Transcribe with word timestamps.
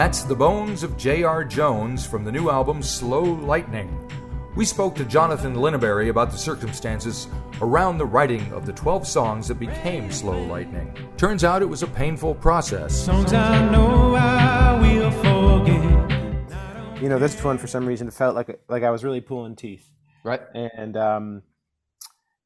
That's 0.00 0.22
the 0.22 0.34
bones 0.34 0.82
of 0.82 0.96
J.R. 0.96 1.44
Jones 1.44 2.06
from 2.06 2.24
the 2.24 2.32
new 2.32 2.48
album 2.48 2.82
Slow 2.82 3.20
Lightning. 3.22 4.10
We 4.56 4.64
spoke 4.64 4.94
to 4.94 5.04
Jonathon 5.04 5.56
Linaberry 5.56 6.08
about 6.08 6.30
the 6.30 6.38
circumstances 6.38 7.28
around 7.60 7.98
the 7.98 8.06
writing 8.06 8.50
of 8.54 8.64
the 8.64 8.72
12 8.72 9.06
songs 9.06 9.48
that 9.48 9.60
became 9.60 10.10
Slow 10.10 10.42
Lightning. 10.44 10.96
Turns 11.18 11.44
out 11.44 11.60
it 11.60 11.66
was 11.66 11.82
a 11.82 11.86
painful 11.86 12.34
process. 12.34 12.98
Songs 12.98 13.34
I 13.34 13.70
know 13.70 14.14
I 14.14 14.80
will 14.80 15.10
forget. 15.10 17.02
You 17.02 17.10
know, 17.10 17.18
this 17.18 17.44
one 17.44 17.58
for 17.58 17.66
some 17.66 17.84
reason 17.84 18.08
it 18.08 18.14
felt 18.14 18.34
like 18.34 18.58
like 18.70 18.82
I 18.82 18.90
was 18.90 19.04
really 19.04 19.20
pulling 19.20 19.54
teeth, 19.54 19.86
Right. 20.24 20.40
and 20.54 20.96
um, 20.96 21.42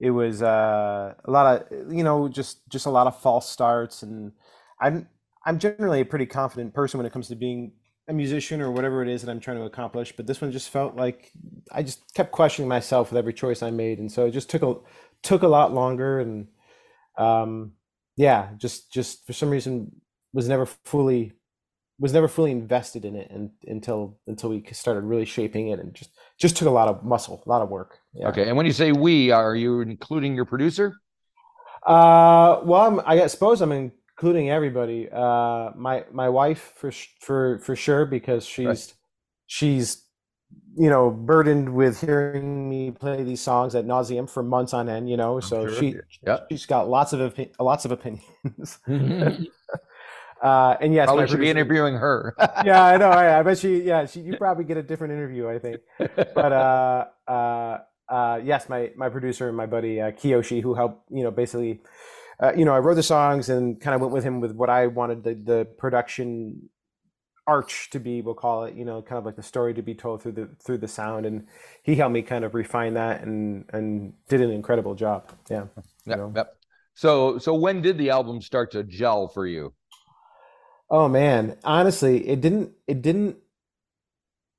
it 0.01 0.11
was 0.11 0.43
uh, 0.43 1.15
a 1.25 1.31
lot 1.31 1.71
of 1.71 1.93
you 1.95 2.03
know 2.03 2.27
just 2.27 2.69
just 2.69 2.87
a 2.87 2.91
lot 2.91 3.07
of 3.07 3.21
false 3.21 3.49
starts, 3.49 4.03
and 4.03 4.33
I'm 4.81 5.07
I'm 5.45 5.59
generally 5.59 6.01
a 6.01 6.05
pretty 6.05 6.27
confident 6.27 6.75
person 6.75 6.99
when 6.99 7.07
it 7.07 7.13
comes 7.13 7.29
to 7.29 7.37
being 7.37 7.73
a 8.09 8.13
musician 8.13 8.61
or 8.61 8.71
whatever 8.71 9.03
it 9.03 9.09
is 9.09 9.23
that 9.23 9.31
I'm 9.31 9.41
trying 9.41 9.59
to 9.59 9.65
accomplish. 9.65 10.15
But 10.17 10.27
this 10.27 10.41
one 10.41 10.53
just 10.53 10.71
felt 10.71 10.97
like 10.97 11.31
I 11.73 11.83
just 11.83 12.15
kept 12.15 12.33
questioning 12.33 12.69
myself 12.69 13.11
with 13.11 13.19
every 13.19 13.33
choice 13.33 13.63
I 13.63 13.71
made, 13.71 13.99
and 13.99 14.11
so 14.11 14.27
it 14.27 14.33
just 14.33 14.51
took 14.51 14.63
a 14.63 14.75
took 15.23 15.43
a 15.43 15.49
lot 15.49 15.73
longer, 15.73 16.21
and 16.21 16.49
um, 17.17 17.73
yeah, 18.17 18.51
just 18.59 18.93
just 18.93 19.27
for 19.27 19.33
some 19.33 19.51
reason 19.51 19.93
was 20.33 20.49
never 20.49 20.67
fully 20.67 21.33
was 22.01 22.13
never 22.13 22.27
fully 22.27 22.51
invested 22.51 23.05
in 23.05 23.15
it 23.15 23.31
and, 23.31 23.51
until 23.67 24.19
until 24.27 24.51
we 24.51 24.65
started 24.73 25.05
really 25.05 25.25
shaping 25.25 25.69
it, 25.69 25.79
and 25.79 25.95
just 25.95 26.11
just 26.39 26.57
took 26.57 26.69
a 26.69 26.71
lot 26.71 26.89
of 26.89 27.05
muscle, 27.05 27.43
a 27.47 27.49
lot 27.49 27.63
of 27.63 27.71
work. 27.71 27.99
Yeah. 28.13 28.29
Okay. 28.29 28.49
And 28.49 28.57
when 28.57 28.67
you 28.67 28.73
say 28.73 28.93
we, 28.93 29.31
are 29.31 29.55
you 29.55 29.81
including 29.81 30.35
your 30.35 30.45
producer? 30.45 30.97
Uh, 31.87 32.61
well, 32.65 32.81
I'm, 32.81 33.01
I 33.07 33.27
suppose 33.27 33.61
I'm 33.61 33.93
including 34.17 34.51
everybody. 34.51 35.09
Uh, 35.13 35.71
my 35.77 36.05
my 36.13 36.29
wife 36.29 36.73
for 36.77 36.91
for 37.21 37.59
for 37.61 37.77
sure 37.77 38.07
because 38.07 38.45
she's 38.47 38.67
Right. 38.67 38.95
she's 39.47 40.05
you 40.77 40.91
know 40.91 41.11
burdened 41.11 41.75
with 41.75 42.01
hearing 42.01 42.69
me 42.69 42.91
play 42.93 43.23
these 43.25 43.41
songs 43.41 43.75
at 43.75 43.85
nauseum 43.87 44.29
for 44.29 44.43
months 44.43 44.73
on 44.75 44.89
end. 44.89 45.09
You 45.11 45.17
know, 45.17 45.41
so 45.41 45.67
sure. 45.69 45.77
she 45.81 45.97
Yep. 46.27 46.47
she's 46.51 46.67
got 46.67 46.89
lots 46.89 47.13
of 47.13 47.21
opi- 47.21 47.53
lots 47.59 47.85
of 47.85 47.93
opinions. 47.93 48.79
uh, 50.43 50.77
and 50.81 50.93
yes, 50.95 51.07
Probably 51.07 51.27
should 51.27 51.41
be 51.41 51.51
interviewing 51.51 51.95
her. 51.95 52.35
yeah, 52.65 52.85
I 52.85 52.97
know. 52.97 53.11
I, 53.11 53.39
I 53.41 53.43
bet 53.43 53.59
she. 53.59 53.83
Yeah, 53.83 54.07
she. 54.07 54.21
You 54.21 54.37
probably 54.37 54.65
get 54.65 54.77
a 54.77 54.83
different 54.83 55.13
interview. 55.15 55.49
I 55.49 55.59
think. 55.59 55.81
But 55.99 56.53
uh, 56.53 57.05
uh, 57.27 57.79
uh, 58.09 58.41
yes, 58.45 58.69
my 58.69 58.91
my 58.97 59.09
producer 59.09 59.49
and 59.49 59.57
my 59.57 59.67
buddy 59.67 60.01
uh, 60.01 60.11
Kiyoshi, 60.13 60.63
who 60.63 60.75
helped. 60.75 61.11
You 61.11 61.25
know, 61.25 61.31
basically, 61.31 61.81
uh, 62.41 62.53
you 62.57 62.65
know, 62.65 62.75
I 62.75 62.79
wrote 62.79 62.95
the 62.95 63.03
songs 63.03 63.49
and 63.49 63.81
kind 63.81 63.95
of 63.95 64.01
went 64.01 64.13
with 64.13 64.25
him 64.25 64.41
with 64.41 64.53
what 64.53 64.71
I 64.71 64.87
wanted 64.87 65.25
the 65.25 65.35
the 65.35 65.65
production 65.65 66.69
arch 67.47 67.91
to 67.91 68.01
be. 68.01 68.23
We'll 68.23 68.35
call 68.35 68.65
it. 68.65 68.75
You 68.75 68.85
know, 68.85 69.03
kind 69.03 69.19
of 69.19 69.25
like 69.25 69.37
the 69.37 69.43
story 69.43 69.75
to 69.75 69.83
be 69.83 69.95
told 69.95 70.23
through 70.23 70.33
the 70.33 70.49
through 70.65 70.79
the 70.79 70.89
sound, 70.89 71.27
and 71.27 71.47
he 71.83 71.95
helped 71.95 72.13
me 72.13 72.23
kind 72.23 72.45
of 72.45 72.55
refine 72.55 72.95
that 72.95 73.23
and 73.23 73.65
and 73.73 74.15
did 74.29 74.41
an 74.41 74.51
incredible 74.51 74.95
job. 74.95 75.31
Yeah. 75.51 75.67
Yep, 76.07 76.19
know. 76.19 76.33
yep. 76.37 76.57
So, 76.95 77.39
so 77.39 77.55
when 77.55 77.83
did 77.83 77.99
the 77.99 78.11
album 78.11 78.41
start 78.41 78.71
to 78.73 78.85
gel 78.85 79.29
for 79.29 79.47
you? 79.47 79.75
Oh 80.91 81.09
man, 81.09 81.57
honestly, 81.65 82.29
it 82.29 82.41
didn't. 82.41 82.73
It 82.87 83.03
didn't. 83.03 83.37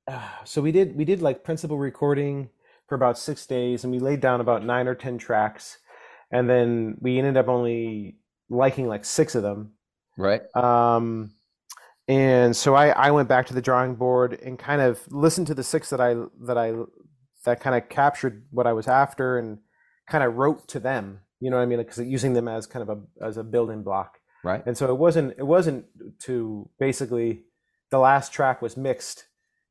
Uh, 0.06 0.28
so 0.44 0.60
we 0.60 0.72
did. 0.72 0.96
We 0.96 1.04
did 1.04 1.22
like 1.22 1.44
principal 1.44 1.78
recording 1.78 2.50
for 2.88 2.94
about 2.94 3.18
six 3.18 3.46
days, 3.46 3.84
and 3.84 3.92
we 3.92 3.98
laid 3.98 4.20
down 4.20 4.40
about 4.40 4.64
nine 4.64 4.86
or 4.86 4.94
ten 4.94 5.18
tracks, 5.18 5.78
and 6.30 6.48
then 6.48 6.96
we 7.00 7.18
ended 7.18 7.36
up 7.36 7.48
only 7.48 8.16
liking 8.48 8.88
like 8.88 9.04
six 9.04 9.34
of 9.34 9.42
them. 9.42 9.72
Right. 10.18 10.42
Um, 10.54 11.32
and 12.08 12.54
so 12.56 12.74
I 12.74 12.88
I 12.88 13.10
went 13.10 13.28
back 13.28 13.46
to 13.46 13.54
the 13.54 13.62
drawing 13.62 13.94
board 13.96 14.38
and 14.42 14.58
kind 14.58 14.80
of 14.80 15.00
listened 15.10 15.48
to 15.48 15.54
the 15.54 15.64
six 15.64 15.90
that 15.90 16.00
I 16.00 16.14
that 16.46 16.56
I 16.56 16.74
that 17.44 17.60
kind 17.60 17.76
of 17.76 17.88
captured 17.88 18.44
what 18.50 18.66
I 18.66 18.72
was 18.72 18.88
after 18.88 19.38
and 19.38 19.58
kind 20.08 20.24
of 20.24 20.36
wrote 20.36 20.68
to 20.68 20.80
them. 20.80 21.20
You 21.40 21.50
know 21.50 21.56
what 21.56 21.62
I 21.64 21.66
mean? 21.66 21.78
Because 21.78 21.98
using 21.98 22.32
them 22.32 22.48
as 22.48 22.66
kind 22.66 22.88
of 22.88 22.98
a 22.98 23.24
as 23.24 23.36
a 23.36 23.44
building 23.44 23.82
block 23.82 24.18
Right. 24.44 24.62
and 24.64 24.76
so 24.78 24.88
it 24.88 24.96
wasn't 24.96 25.34
it 25.38 25.46
wasn't 25.46 25.86
to 26.20 26.68
basically 26.78 27.42
the 27.90 27.98
last 27.98 28.32
track 28.32 28.62
was 28.62 28.76
mixed 28.76 29.26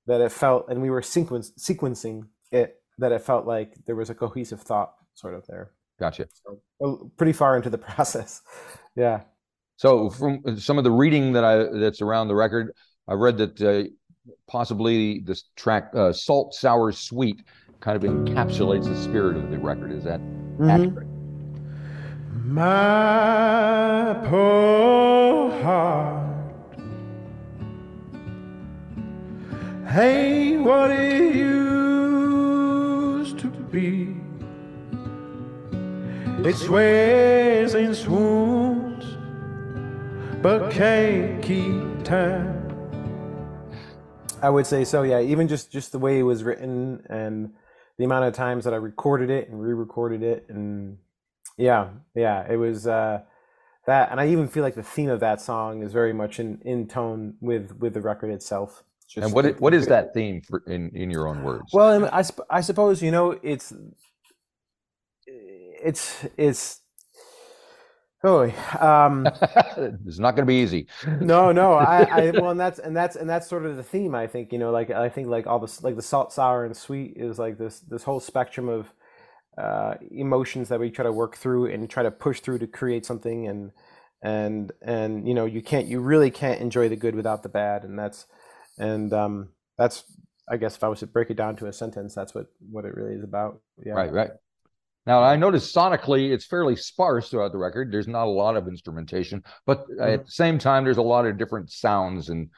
that 0.08 0.20
it 0.22 0.32
felt 0.32 0.68
and 0.70 0.82
we 0.82 0.90
were 0.90 1.02
sequence 1.02 1.52
sequencing 1.58 2.28
it 2.52 2.76
that 2.98 3.12
it 3.14 3.22
felt 3.22 3.46
like 3.48 3.74
there 3.86 3.96
was 3.96 4.10
a 4.10 4.16
cohesive 4.16 4.62
thought 4.62 4.94
sort 5.14 5.34
of 5.34 5.46
there 5.48 5.72
Gotcha. 6.00 6.28
so 6.46 6.60
well, 6.80 7.12
pretty 7.18 7.34
far 7.34 7.56
into 7.56 7.70
the 7.70 7.78
process 7.94 8.42
yeah 8.96 9.22
So, 9.78 10.10
from 10.10 10.42
some 10.58 10.78
of 10.78 10.84
the 10.84 10.92
reading 10.92 11.34
that 11.34 11.44
I 11.44 11.66
that's 11.80 12.02
around 12.02 12.28
the 12.30 12.36
record, 12.36 12.72
I 13.08 13.14
read 13.14 13.38
that 13.38 13.62
uh, 13.62 13.84
possibly 14.48 15.20
this 15.20 15.44
track 15.56 15.92
uh, 15.94 16.14
"Salt, 16.14 16.54
Sour, 16.54 16.92
Sweet" 16.92 17.44
kind 17.82 17.98
of 17.98 18.04
encapsulates 18.10 18.86
the 18.86 18.96
spirit 19.02 19.36
of 19.38 19.52
the 19.52 19.58
record. 19.60 19.92
Is 19.92 20.04
that 20.06 20.22
accurate? 20.64 21.08
My 22.46 24.18
poor 24.30 25.52
heart 25.62 26.26
ain't 29.94 30.64
what 30.64 30.92
it 30.92 31.36
used 31.36 32.30
to 33.40 33.48
be. 33.48 34.15
It 36.46 36.56
swears 36.56 37.74
and 37.74 37.96
swoons, 37.96 39.04
but 40.44 40.70
can't 40.72 41.42
keep 41.42 42.04
time. 42.04 42.62
i 44.44 44.50
would 44.50 44.68
say 44.68 44.84
so 44.84 45.02
yeah 45.02 45.20
even 45.22 45.48
just 45.48 45.72
just 45.72 45.92
the 45.92 45.98
way 45.98 46.20
it 46.20 46.24
was 46.24 46.44
written 46.44 47.04
and 47.10 47.52
the 47.98 48.04
amount 48.04 48.26
of 48.26 48.34
times 48.34 48.64
that 48.66 48.74
i 48.74 48.78
recorded 48.78 49.30
it 49.32 49.50
and 49.50 49.60
re-recorded 49.60 50.22
it 50.22 50.46
and 50.50 50.98
yeah 51.58 51.90
yeah 52.14 52.46
it 52.48 52.58
was 52.58 52.86
uh 52.86 53.22
that 53.88 54.12
and 54.12 54.20
i 54.20 54.28
even 54.28 54.48
feel 54.48 54.62
like 54.62 54.76
the 54.76 54.84
theme 54.84 55.10
of 55.10 55.20
that 55.22 55.42
song 55.42 55.82
is 55.82 55.92
very 55.94 56.14
much 56.14 56.40
in 56.40 56.60
in 56.64 56.88
tone 56.88 57.34
with 57.42 57.72
with 57.80 57.94
the 57.96 58.02
record 58.02 58.30
itself 58.30 58.84
Just 59.08 59.26
And 59.26 59.34
what 59.34 59.46
i- 59.48 59.58
what 59.64 59.74
is 59.74 59.88
that 59.88 60.14
theme 60.14 60.42
for 60.48 60.62
in 60.68 60.92
in 60.94 61.10
your 61.10 61.28
own 61.28 61.42
words? 61.44 61.72
Well, 61.74 62.06
I, 62.06 62.20
I, 62.20 62.22
sp- 62.22 62.50
I 62.60 62.62
suppose 62.62 63.02
you 63.02 63.10
know 63.12 63.40
it's 63.42 63.74
it's 65.86 66.26
it's 66.38 66.82
oh 68.24 68.44
um 68.80 69.28
it's 70.06 70.20
not 70.20 70.36
going 70.36 70.46
to 70.46 70.46
be 70.46 70.56
easy. 70.56 70.88
no 71.22 71.52
no 71.52 71.74
I, 71.74 72.04
I 72.04 72.32
well 72.40 72.50
and 72.52 72.60
that's 72.60 72.80
and 72.80 72.96
that's 72.96 73.16
and 73.16 73.30
that's 73.30 73.48
sort 73.48 73.66
of 73.66 73.78
the 73.78 73.84
theme 73.84 74.16
I 74.16 74.28
think 74.28 74.52
you 74.52 74.60
know 74.60 74.72
like 74.72 74.90
I 74.90 75.10
think 75.10 75.28
like 75.28 75.48
all 75.48 75.60
this 75.60 75.84
like 75.84 75.96
the 75.96 76.02
salt 76.02 76.34
sour 76.34 76.66
and 76.66 76.76
sweet 76.76 77.14
is 77.16 77.38
like 77.40 77.58
this 77.58 77.80
this 77.82 78.04
whole 78.04 78.20
spectrum 78.20 78.68
of 78.70 78.92
uh, 79.58 79.96
emotions 80.12 80.68
that 80.70 80.80
we 80.82 80.92
try 80.92 81.04
to 81.04 81.14
work 81.14 81.38
through 81.38 81.68
and 81.68 81.90
try 81.90 82.04
to 82.04 82.12
push 82.12 82.42
through 82.42 82.60
to 82.60 82.68
create 82.68 83.06
something 83.06 83.48
and 83.48 83.72
and 84.22 84.72
and 84.82 85.28
you 85.28 85.34
know 85.34 85.46
you 85.46 85.62
can't 85.62 85.88
you 85.88 86.00
really 86.00 86.32
can't 86.32 86.60
enjoy 86.60 86.90
the 86.90 86.96
good 86.96 87.16
without 87.16 87.44
the 87.44 87.50
bad 87.50 87.84
and 87.84 87.98
that's 87.98 88.26
and 88.78 89.14
um 89.14 89.50
that's 89.78 90.04
I 90.50 90.58
guess 90.58 90.76
if 90.76 90.84
I 90.84 90.90
was 90.90 91.00
to 91.00 91.08
break 91.08 91.30
it 91.30 91.38
down 91.38 91.56
to 91.58 91.68
a 91.68 91.74
sentence 91.74 92.14
that's 92.14 92.36
what 92.36 92.48
what 92.70 92.86
it 92.86 92.96
really 92.96 93.14
is 93.14 93.24
about 93.24 93.62
yeah 93.86 93.94
Right, 93.94 94.12
right. 94.12 94.32
Now 95.06 95.22
I 95.24 95.36
noticed 95.36 95.76
sonically 95.76 96.32
it's 96.32 96.46
fairly 96.46 96.76
sparse 96.76 97.30
throughout 97.30 97.52
the 97.52 97.58
record. 97.58 97.92
There's 97.92 98.08
not 98.08 98.26
a 98.26 98.30
lot 98.30 98.58
of 98.58 98.68
instrumentation, 98.68 99.44
but 99.66 99.86
at 100.00 100.26
the 100.26 100.32
same 100.32 100.58
time, 100.58 100.84
there's 100.84 100.98
a 100.98 101.02
lot 101.02 101.26
of 101.26 101.38
different 101.38 101.72
sounds 101.72 102.30
and 102.30 102.50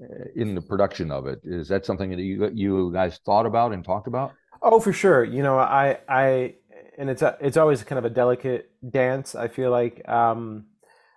uh, 0.00 0.24
in 0.34 0.54
the 0.54 0.60
production 0.60 1.10
of 1.10 1.26
it. 1.26 1.40
Is 1.42 1.68
that 1.68 1.86
something 1.86 2.10
that 2.10 2.20
you 2.20 2.50
you 2.54 2.92
guys 2.92 3.18
thought 3.24 3.46
about 3.46 3.72
and 3.72 3.84
talked 3.84 4.06
about? 4.06 4.32
Oh, 4.62 4.80
for 4.80 4.92
sure. 4.92 5.24
You 5.24 5.42
know, 5.42 5.58
I, 5.58 5.98
I, 6.08 6.54
and 6.98 7.10
it's 7.10 7.22
a, 7.22 7.36
it's 7.40 7.56
always 7.56 7.82
kind 7.84 7.98
of 7.98 8.04
a 8.04 8.10
delicate 8.10 8.70
dance. 8.88 9.34
I 9.34 9.48
feel 9.48 9.70
like 9.70 10.06
um, 10.08 10.66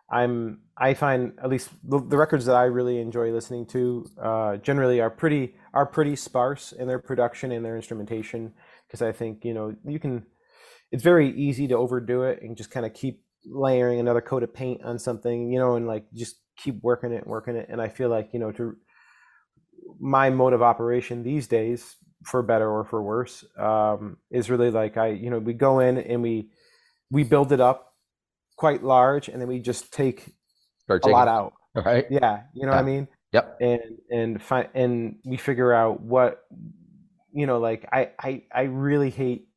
I'm, 0.10 0.60
I 0.78 0.94
find 0.94 1.34
at 1.42 1.50
least 1.50 1.70
the, 1.84 2.00
the 2.00 2.18
records 2.18 2.46
that 2.46 2.56
I 2.56 2.66
really 2.66 3.00
enjoy 3.00 3.32
listening 3.32 3.66
to 3.68 4.06
uh, 4.22 4.58
generally 4.58 5.02
are 5.02 5.10
pretty 5.10 5.56
are 5.74 5.86
pretty 5.86 6.16
sparse 6.16 6.72
in 6.72 6.88
their 6.88 7.00
production 7.00 7.52
and 7.52 7.64
their 7.64 7.76
instrumentation 7.76 8.54
because 8.88 9.02
I 9.02 9.12
think 9.12 9.46
you 9.46 9.54
know 9.54 9.76
you 9.86 10.00
can. 10.00 10.26
It's 10.92 11.04
very 11.04 11.30
easy 11.36 11.68
to 11.68 11.76
overdo 11.78 12.24
it 12.24 12.42
and 12.42 12.58
just 12.58 12.72
kind 12.72 12.86
of 12.86 12.94
keep 12.94 13.24
layering 13.46 14.00
another 14.00 14.22
coat 14.22 14.44
of 14.44 14.54
paint 14.54 14.82
on 14.84 15.00
something, 15.00 15.52
you 15.52 15.60
know, 15.60 15.76
and 15.76 15.88
like 15.88 16.06
just 16.14 16.38
keep 16.58 16.82
working 16.82 17.12
it, 17.12 17.24
and 17.24 17.28
working 17.28 17.56
it. 17.56 17.68
And 17.70 17.82
I 17.82 17.88
feel 17.90 18.10
like 18.10 18.30
you 18.34 18.40
know 18.40 18.52
to 18.54 18.76
my 20.00 20.30
mode 20.30 20.54
of 20.54 20.62
operation 20.62 21.24
these 21.24 21.48
days 21.48 21.96
for 22.26 22.42
better 22.44 22.70
or 22.70 22.84
for 22.86 23.02
worse 23.02 23.44
um, 23.58 24.18
is 24.30 24.50
really 24.50 24.70
like 24.72 24.98
i 24.98 25.08
you 25.08 25.30
know 25.30 25.40
we 25.40 25.54
go 25.54 25.80
in 25.80 25.98
and 25.98 26.22
we 26.22 26.50
we 27.10 27.24
build 27.24 27.52
it 27.52 27.60
up 27.62 27.94
quite 28.56 28.84
large 28.84 29.30
and 29.30 29.42
then 29.42 29.48
we 29.48 29.60
just 29.60 29.92
take 29.94 30.26
Start 30.84 31.02
a 31.02 31.06
taking- 31.06 31.14
lot 31.14 31.28
out 31.28 31.54
Right. 31.76 32.06
yeah 32.10 32.42
you 32.54 32.66
know 32.66 32.72
what 32.72 32.80
i 32.80 32.84
mean 32.84 33.08
Yep. 33.32 33.58
and 33.62 33.82
and 34.12 34.42
find 34.44 34.68
and 34.74 35.16
we 35.26 35.38
figure 35.38 35.72
out 35.74 36.02
what 36.02 36.44
you 37.32 37.46
know 37.46 37.60
like 37.60 37.88
i 37.92 38.10
i 38.20 38.44
i 38.54 38.62
really 38.64 39.10
hate 39.12 39.48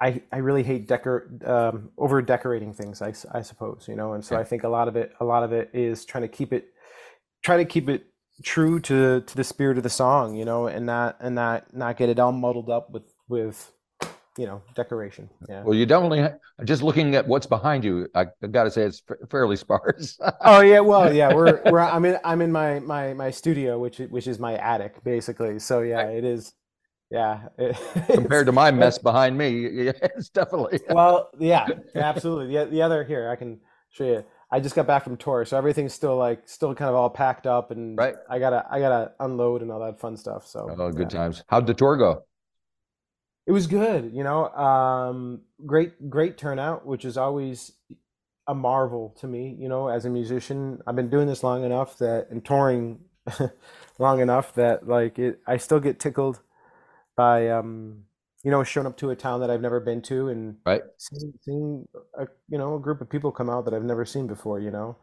I, 0.00 0.22
I 0.30 0.38
really 0.38 0.62
hate 0.62 0.88
decor 0.88 1.28
um, 1.44 1.90
over 1.96 2.20
decorating 2.20 2.74
things 2.74 3.00
I, 3.00 3.14
I 3.32 3.42
suppose 3.42 3.86
you 3.88 3.96
know 3.96 4.12
and 4.12 4.24
so 4.24 4.34
Yeah. 4.34 4.42
I 4.42 4.44
think 4.44 4.64
a 4.64 4.68
lot 4.68 4.88
of 4.88 4.96
it 4.96 5.12
a 5.20 5.24
lot 5.24 5.42
of 5.42 5.52
it 5.52 5.70
is 5.72 6.04
trying 6.04 6.22
to 6.22 6.28
keep 6.28 6.52
it 6.52 6.68
try 7.42 7.56
to 7.56 7.64
keep 7.64 7.88
it 7.88 8.06
true 8.42 8.80
to 8.80 9.20
to 9.22 9.36
the 9.36 9.44
spirit 9.44 9.76
of 9.78 9.82
the 9.82 9.90
song, 9.90 10.36
you 10.36 10.44
know, 10.44 10.66
and 10.66 10.86
not 10.86 11.16
and 11.20 11.34
not 11.34 11.74
not 11.74 11.96
get 11.96 12.08
it 12.08 12.18
all 12.18 12.32
muddled 12.32 12.70
up 12.70 12.90
with 12.90 13.04
with 13.28 13.72
you 14.36 14.46
know 14.46 14.62
decoration. 14.74 15.30
Yeah. 15.48 15.62
Well, 15.62 15.74
you 15.74 15.86
definitely 15.86 16.28
just 16.64 16.82
looking 16.82 17.14
at 17.14 17.26
what's 17.26 17.46
behind 17.46 17.84
you. 17.84 18.08
I, 18.14 18.26
I 18.42 18.46
got 18.48 18.64
to 18.64 18.70
say 18.70 18.82
it's 18.82 19.02
fairly 19.30 19.56
sparse. 19.56 20.18
oh 20.44 20.60
yeah, 20.60 20.80
well 20.80 21.12
yeah, 21.12 21.32
we're 21.32 21.62
we're 21.70 21.80
I'm 21.80 22.04
in 22.04 22.18
I'm 22.24 22.42
in 22.42 22.52
my 22.52 22.80
my 22.80 23.14
my 23.14 23.30
studio, 23.30 23.78
which 23.78 23.98
which 23.98 24.26
is 24.26 24.38
my 24.38 24.56
attic 24.56 25.02
basically. 25.04 25.58
So 25.58 25.80
yeah, 25.80 26.08
it 26.08 26.24
is. 26.24 26.52
Yeah. 27.10 27.48
it- 27.58 27.76
Compared 28.12 28.46
to 28.46 28.52
my 28.52 28.70
mess 28.70 28.98
behind 28.98 29.36
me, 29.38 29.64
it's 29.66 30.28
definitely. 30.28 30.80
Well, 30.90 31.30
yeah, 31.38 31.66
absolutely. 31.94 32.56
The, 32.56 32.66
the 32.66 32.82
other 32.82 33.04
here, 33.04 33.30
I 33.30 33.36
can 33.36 33.60
show 33.90 34.04
you. 34.04 34.24
I 34.50 34.60
just 34.60 34.76
got 34.76 34.86
back 34.86 35.02
from 35.02 35.16
tour, 35.16 35.44
so 35.44 35.56
everything's 35.58 35.92
still 35.92 36.16
like 36.16 36.48
still 36.48 36.72
kind 36.74 36.88
of 36.88 36.94
all 36.94 37.10
packed 37.10 37.46
up, 37.48 37.72
and 37.72 37.98
Right. 37.98 38.14
I 38.30 38.38
gotta 38.38 38.64
I 38.70 38.78
gotta 38.78 39.12
unload 39.18 39.62
and 39.62 39.72
all 39.72 39.80
that 39.80 39.98
fun 39.98 40.16
stuff. 40.16 40.46
So 40.46 40.68
Oh, 40.78 40.90
good 40.92 41.12
yeah. 41.12 41.18
times. 41.18 41.42
How'd 41.48 41.66
the 41.66 41.74
tour 41.74 41.96
go? 41.96 42.22
It 43.46 43.52
was 43.52 43.66
good, 43.66 44.12
you 44.12 44.22
know. 44.24 44.48
Um, 44.50 45.40
great 45.64 46.08
great 46.10 46.38
turnout, 46.38 46.86
which 46.86 47.04
is 47.04 47.16
always 47.16 47.72
a 48.46 48.54
marvel 48.54 49.16
to 49.20 49.26
me. 49.26 49.56
You 49.58 49.68
know, 49.68 49.88
as 49.88 50.04
a 50.04 50.10
musician, 50.10 50.80
I've 50.86 50.96
been 50.96 51.10
doing 51.10 51.26
this 51.26 51.42
long 51.42 51.64
enough 51.64 51.98
that 51.98 52.28
and 52.30 52.44
touring 52.44 53.00
long 53.98 54.20
enough 54.20 54.54
that 54.54 54.86
like 54.86 55.18
it, 55.18 55.40
I 55.46 55.56
still 55.56 55.80
get 55.80 55.98
tickled 55.98 56.40
by 57.16 57.48
um, 57.50 58.04
you 58.44 58.50
know, 58.50 58.62
showing 58.62 58.86
up 58.86 58.96
to 58.98 59.10
a 59.10 59.16
town 59.16 59.40
that 59.40 59.50
I've 59.50 59.60
never 59.60 59.80
been 59.80 60.02
to 60.02 60.28
and 60.28 60.56
Right. 60.64 60.82
seeing, 60.98 61.32
seeing 61.42 61.88
a 62.18 62.26
you 62.48 62.58
know 62.58 62.76
a 62.76 62.80
group 62.80 63.00
of 63.00 63.08
people 63.08 63.32
come 63.32 63.50
out 63.50 63.64
that 63.64 63.74
I've 63.74 63.82
never 63.84 64.04
seen 64.04 64.26
before. 64.26 64.60
You 64.60 64.70
know, 64.70 64.96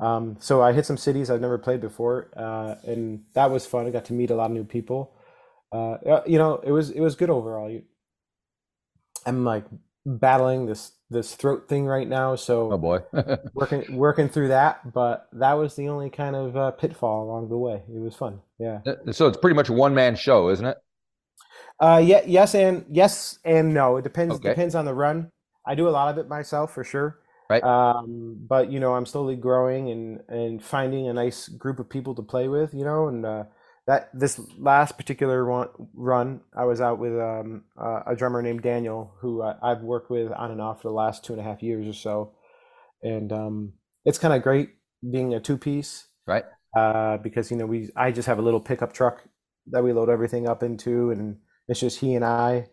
um, 0.00 0.36
so 0.40 0.62
I 0.62 0.72
hit 0.72 0.86
some 0.86 0.96
cities 0.96 1.30
I've 1.30 1.40
never 1.40 1.58
played 1.58 1.80
before, 1.80 2.30
uh, 2.36 2.74
and 2.84 3.22
that 3.34 3.50
was 3.50 3.66
fun. 3.66 3.86
I 3.86 3.90
got 3.90 4.06
to 4.06 4.12
meet 4.14 4.30
a 4.30 4.34
lot 4.34 4.46
of 4.46 4.52
new 4.52 4.64
people. 4.64 5.12
Uh, 5.70 5.98
you 6.26 6.38
know, 6.38 6.56
it 6.64 6.72
was 6.72 6.90
it 6.90 7.00
was 7.00 7.14
good 7.14 7.30
overall. 7.30 7.70
You, 7.70 7.82
I'm 9.26 9.44
like 9.44 9.64
battling 10.06 10.66
this 10.66 10.92
this 11.10 11.34
throat 11.34 11.68
thing 11.68 11.84
right 11.86 12.08
now, 12.08 12.34
so 12.36 12.72
Oh 12.72 12.78
boy. 12.78 13.00
working 13.54 13.84
working 13.96 14.28
through 14.28 14.48
that. 14.48 14.92
But 14.92 15.28
that 15.32 15.52
was 15.54 15.76
the 15.76 15.88
only 15.88 16.10
kind 16.10 16.34
of 16.36 16.56
uh, 16.56 16.70
pitfall 16.72 17.24
along 17.24 17.48
the 17.48 17.58
way. 17.58 17.82
It 17.94 18.00
was 18.00 18.14
fun. 18.14 18.40
Yeah. 18.58 18.80
so 19.12 19.26
it's 19.26 19.36
pretty 19.36 19.54
much 19.54 19.68
a 19.68 19.72
one 19.72 19.94
man 19.94 20.16
show, 20.16 20.48
isn't 20.50 20.64
it? 20.64 20.78
Uh, 21.80 22.02
yeah, 22.04 22.22
yes, 22.26 22.54
and 22.54 22.84
yes 22.90 23.38
and 23.44 23.72
no. 23.72 23.96
It 23.96 24.02
depends 24.02 24.34
Okay. 24.36 24.48
depends 24.50 24.74
on 24.74 24.84
the 24.84 24.94
run. 24.94 25.30
I 25.66 25.74
do 25.74 25.88
a 25.88 25.90
lot 25.90 26.08
of 26.10 26.18
it 26.18 26.28
myself 26.28 26.72
for 26.74 26.84
sure. 26.84 27.18
Right. 27.48 27.62
Um, 27.62 28.36
but 28.48 28.70
you 28.70 28.80
know, 28.80 28.94
I'm 28.94 29.06
slowly 29.06 29.36
growing 29.36 29.90
and 29.90 30.20
and 30.28 30.62
finding 30.62 31.08
a 31.08 31.12
nice 31.12 31.48
group 31.48 31.78
of 31.78 31.88
people 31.88 32.14
to 32.16 32.22
play 32.22 32.48
with. 32.48 32.74
You 32.74 32.84
know, 32.84 33.08
and 33.08 33.24
uh, 33.24 33.44
that 33.86 34.10
this 34.12 34.40
last 34.58 34.96
particular 34.96 35.44
one, 35.46 35.68
run, 35.94 36.40
I 36.56 36.64
was 36.64 36.80
out 36.80 36.98
with 36.98 37.18
um, 37.18 37.64
uh, 37.80 38.02
a 38.06 38.16
drummer 38.16 38.42
named 38.42 38.62
Daniel, 38.62 39.14
who 39.20 39.42
I, 39.42 39.54
I've 39.62 39.80
worked 39.82 40.10
with 40.10 40.32
on 40.32 40.50
and 40.50 40.60
off 40.60 40.82
for 40.82 40.88
the 40.88 40.94
last 40.94 41.24
two 41.24 41.32
and 41.32 41.40
a 41.40 41.44
half 41.44 41.62
years 41.62 41.86
or 41.86 41.92
so, 41.94 42.32
and 43.02 43.32
um, 43.32 43.72
it's 44.04 44.18
kind 44.18 44.34
of 44.34 44.42
great 44.42 44.70
being 45.08 45.32
a 45.34 45.40
two 45.40 45.58
piece. 45.58 46.06
Right. 46.26 46.44
Uh, 46.76 47.16
because 47.18 47.50
you 47.50 47.56
know 47.56 47.66
we 47.66 47.88
I 47.96 48.10
just 48.12 48.26
have 48.26 48.38
a 48.38 48.42
little 48.42 48.60
pickup 48.60 48.92
truck 48.92 49.22
that 49.68 49.82
we 49.82 49.92
load 49.92 50.10
everything 50.10 50.46
up 50.48 50.62
into, 50.62 51.10
and 51.10 51.38
it's 51.68 51.80
just 51.80 51.98
he 52.00 52.14
and 52.14 52.24
I, 52.24 52.66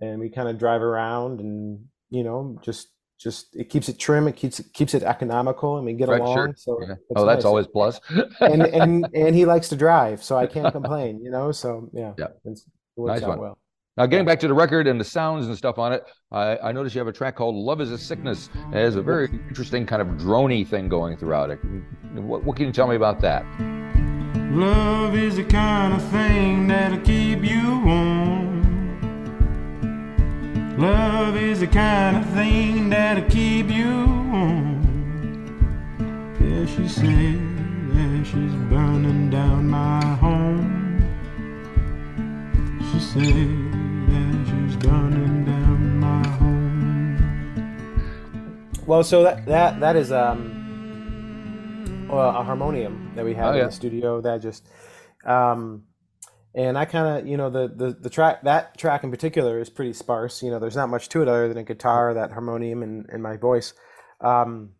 and 0.00 0.18
we 0.20 0.30
kind 0.30 0.48
of 0.48 0.58
drive 0.58 0.82
around, 0.82 1.40
and 1.40 1.84
you 2.10 2.24
know, 2.24 2.58
just 2.62 2.88
just 3.18 3.54
it 3.54 3.68
keeps 3.68 3.88
it 3.90 3.98
trim, 3.98 4.26
it 4.28 4.36
keeps 4.36 4.60
it 4.60 4.72
keeps 4.72 4.94
it 4.94 5.02
economical, 5.02 5.76
and 5.76 5.84
we 5.86 5.92
get 5.92 6.08
Right, 6.08 6.20
along. 6.20 6.36
sure. 6.36 6.54
So 6.56 6.80
Yeah. 6.80 6.92
it's 6.92 7.00
Oh, 7.16 7.26
that's 7.26 7.38
nice. 7.38 7.44
always 7.44 7.66
plus. 7.66 8.00
and 8.40 8.62
and 8.80 9.06
and 9.14 9.34
he 9.36 9.44
likes 9.44 9.68
to 9.68 9.76
drive, 9.76 10.22
so 10.24 10.36
I 10.38 10.46
can't 10.46 10.72
complain, 10.72 11.20
you 11.22 11.30
know. 11.30 11.52
So 11.52 11.90
yeah, 11.92 12.14
Yeah. 12.18 12.28
it's, 12.46 12.62
it 12.62 12.68
works 13.00 13.20
Nice 13.20 13.22
out 13.24 13.28
one. 13.30 13.38
well. 13.40 13.58
Now, 13.96 14.06
getting 14.06 14.24
back 14.24 14.40
to 14.40 14.48
the 14.48 14.54
record 14.54 14.86
and 14.86 14.98
the 14.98 15.04
sounds 15.04 15.46
and 15.48 15.54
stuff 15.58 15.76
on 15.78 15.92
it, 15.92 16.02
I, 16.32 16.56
I 16.58 16.72
noticed 16.72 16.94
you 16.94 17.00
have 17.00 17.08
a 17.08 17.12
track 17.12 17.36
called 17.36 17.54
"Love 17.54 17.82
Is 17.82 17.90
a 17.90 17.98
Sickness." 17.98 18.48
It 18.72 18.76
has 18.76 18.96
a 18.96 19.02
very 19.02 19.26
interesting 19.48 19.84
kind 19.84 20.00
of 20.00 20.08
drony 20.16 20.66
thing 20.66 20.88
going 20.88 21.18
throughout 21.18 21.50
it. 21.50 21.58
What, 22.14 22.42
what 22.44 22.56
can 22.56 22.66
you 22.66 22.72
tell 22.72 22.86
me 22.86 22.96
about 22.96 23.20
that? 23.20 23.44
Love 24.52 25.14
is 25.14 25.36
the 25.36 25.44
kind 25.44 25.92
of 25.92 26.02
thing 26.10 26.66
that'll 26.68 27.00
keep 27.00 27.44
you 27.44 27.80
warm. 27.84 28.19
Love 30.80 31.36
is 31.36 31.60
the 31.60 31.66
kind 31.66 32.16
of 32.16 32.26
thing 32.30 32.88
that'll 32.88 33.28
keep 33.28 33.68
you 33.68 34.06
warm. 34.32 34.80
Yeah, 36.40 36.64
she 36.64 36.88
said 36.88 37.38
that 37.92 38.24
she's 38.24 38.54
burning 38.70 39.28
down 39.28 39.68
my 39.68 40.02
home. 40.16 41.02
She 42.92 42.98
said 42.98 43.22
that 44.08 44.46
she's 44.48 44.76
burning 44.76 45.44
down 45.44 45.98
my 46.00 46.26
home. 46.26 47.18
Well, 48.86 49.04
so 49.04 49.22
that 49.24 49.44
that 49.46 49.80
that 49.80 49.96
is 49.96 50.10
um 50.12 50.56
a 52.10 52.42
harmonium 52.42 53.12
that 53.16 53.24
we 53.26 53.34
have 53.34 53.48
Oh, 53.48 53.52
in 53.52 53.58
yeah. 53.58 53.66
the 53.66 53.72
studio 53.72 54.20
that 54.22 54.40
just 54.40 54.66
um 55.26 55.84
and 56.54 56.76
I 56.76 56.84
kind 56.84 57.20
of 57.20 57.28
you 57.28 57.36
know 57.36 57.50
the, 57.50 57.68
the 57.68 57.96
the 58.00 58.10
track 58.10 58.42
that 58.42 58.76
track 58.78 59.04
in 59.04 59.10
particular 59.10 59.60
is 59.60 59.70
pretty 59.70 59.92
sparse. 59.92 60.42
You 60.42 60.50
know, 60.50 60.58
there's 60.58 60.76
not 60.76 60.88
much 60.88 61.08
to 61.10 61.22
it 61.22 61.28
other 61.28 61.48
than 61.48 61.58
a 61.58 61.64
guitar, 61.64 62.14
that 62.14 62.32
harmonium, 62.32 62.82
and, 62.82 63.06
and 63.10 63.22
my 63.22 63.36
voice, 63.36 63.72
um, 64.20 64.70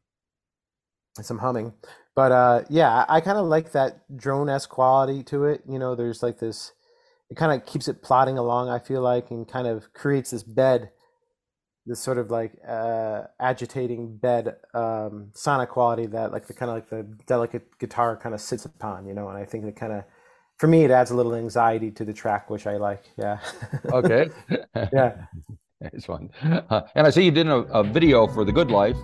and 1.17 1.27
some 1.27 1.39
humming. 1.39 1.75
But 2.15 2.33
uh, 2.33 2.63
yeah, 2.69 3.05
I 3.09 3.21
kind 3.21 3.39
of 3.39 3.47
like 3.47 3.73
that 3.73 4.03
drone-esque 4.17 4.69
quality 4.69 5.23
to 5.25 5.45
it. 5.45 5.63
You 5.69 5.79
know, 5.79 5.95
there's 5.95 6.23
like 6.23 6.39
this. 6.39 6.73
It 7.31 7.37
kind 7.37 7.53
of 7.53 7.67
keeps 7.67 7.87
it 7.87 8.03
plodding 8.03 8.39
along. 8.39 8.69
I 8.69 8.81
feel 8.81 9.03
like, 9.03 9.31
and 9.31 9.47
kind 9.47 9.69
of 9.69 9.93
creates 9.93 10.31
this 10.33 10.43
bed 10.43 10.91
this 11.87 12.01
sort 12.01 12.19
of 12.19 12.31
like 12.31 12.53
uh, 12.67 13.23
agitating 13.41 14.17
bed 14.17 14.57
um, 14.75 15.31
sonic 15.35 15.71
quality 15.71 16.07
that 16.07 16.33
like 16.33 16.47
the 16.47 16.55
kind 16.55 16.71
of 16.71 16.77
like 16.77 16.91
the 16.91 17.03
delicate 17.27 17.67
guitar 17.79 18.17
kind 18.17 18.35
of 18.35 18.41
sits 18.41 18.65
upon, 18.65 19.07
you 19.07 19.15
know. 19.15 19.29
And 19.29 19.39
I 19.39 19.45
think 19.45 19.65
it 19.65 19.77
kind 19.77 19.93
of, 19.93 20.05
for 20.61 20.67
me, 20.67 20.85
it 20.85 20.91
adds 20.91 21.11
a 21.11 21.15
little 21.17 21.35
anxiety 21.35 21.91
to 21.91 22.05
the 22.05 22.13
track, 22.13 22.51
which 22.51 22.67
I 22.67 22.77
like. 22.77 23.05
Yeah. 23.17 23.39
Okay. 23.93 24.29
yeah. 24.93 25.15
it's 25.81 26.05
fun. 26.05 26.29
Uh, 26.43 26.83
and 26.95 27.07
I 27.07 27.11
see 27.11 27.25
you 27.25 27.31
did 27.31 27.49
a, 27.49 27.61
a 27.81 27.83
video 27.83 28.27
for 28.27 28.45
The 28.45 28.53
Good 28.53 28.71
Life. 28.71 28.99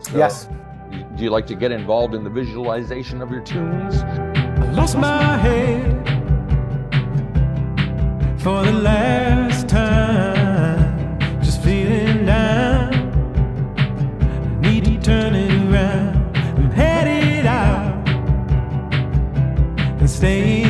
So, 0.00 0.16
Yes. 0.16 0.48
Do 1.16 1.22
you 1.22 1.28
like 1.28 1.46
to 1.48 1.54
get 1.54 1.70
involved 1.70 2.14
in 2.14 2.24
the 2.24 2.30
visualization 2.30 3.20
of 3.20 3.30
your 3.30 3.42
tunes? 3.42 4.02
I 4.02 4.70
lost 4.72 4.96
my 4.96 5.36
head 5.36 5.82
for 8.40 8.64
the 8.64 8.72
last 8.72 9.68
time. 9.68 11.18
Just 11.42 11.62
feeling 11.62 12.24
down. 12.24 12.90
Need 14.62 14.86
to 14.86 14.98
turn 14.98 15.34
it 15.34 15.52
around. 15.52 16.36
I'm 16.58 16.70
headed 16.70 17.44
out 17.44 18.08
and 20.00 20.08
stay 20.08 20.61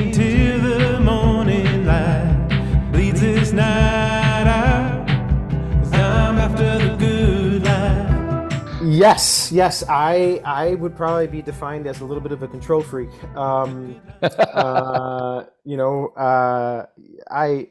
Yes. 9.02 9.50
Yes. 9.50 9.82
I 9.88 10.40
I 10.44 10.76
would 10.76 10.94
probably 10.94 11.26
be 11.26 11.42
defined 11.42 11.88
as 11.88 12.00
a 12.02 12.04
little 12.04 12.22
bit 12.22 12.30
of 12.30 12.44
a 12.44 12.46
control 12.46 12.80
freak. 12.80 13.10
Um, 13.36 14.00
uh, 14.22 15.42
you 15.64 15.76
know, 15.76 16.10
uh, 16.16 16.86
I 17.28 17.70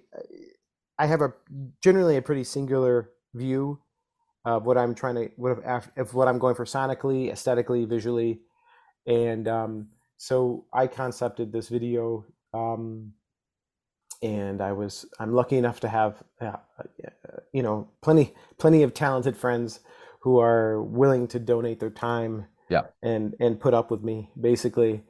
I 1.00 1.06
have 1.06 1.22
a 1.22 1.32
generally 1.82 2.18
a 2.18 2.22
pretty 2.22 2.44
singular 2.44 3.12
view 3.34 3.80
of 4.44 4.66
what 4.66 4.78
I'm 4.78 4.94
trying 4.94 5.16
to 5.16 5.32
what 5.38 5.64
of, 5.64 5.90
of 5.96 6.14
what 6.14 6.28
I'm 6.28 6.38
going 6.38 6.56
for 6.56 6.66
sonically, 6.66 7.32
aesthetically, 7.32 7.86
visually, 7.86 8.42
and 9.08 9.48
um, 9.48 9.88
so 10.18 10.66
I 10.74 10.88
concepted 10.88 11.54
this 11.54 11.70
video, 11.70 12.26
um, 12.54 13.14
and 14.22 14.62
I 14.62 14.74
was 14.74 15.06
I'm 15.18 15.34
lucky 15.34 15.56
enough 15.56 15.80
to 15.80 15.88
have 15.88 16.22
uh, 16.42 16.58
you 17.54 17.64
know 17.64 17.88
plenty 18.02 18.34
plenty 18.58 18.84
of 18.84 18.94
talented 18.94 19.38
friends 19.38 19.80
who 20.22 20.40
are 20.40 20.82
willing 20.82 21.28
to 21.28 21.40
donate 21.40 21.80
their 21.80 21.90
time 21.90 22.46
Yeah. 22.70 22.84
and 23.02 23.36
and 23.40 23.60
put 23.60 23.74
up 23.74 23.92
with 23.92 24.04
me 24.04 24.30
basically. 24.40 25.04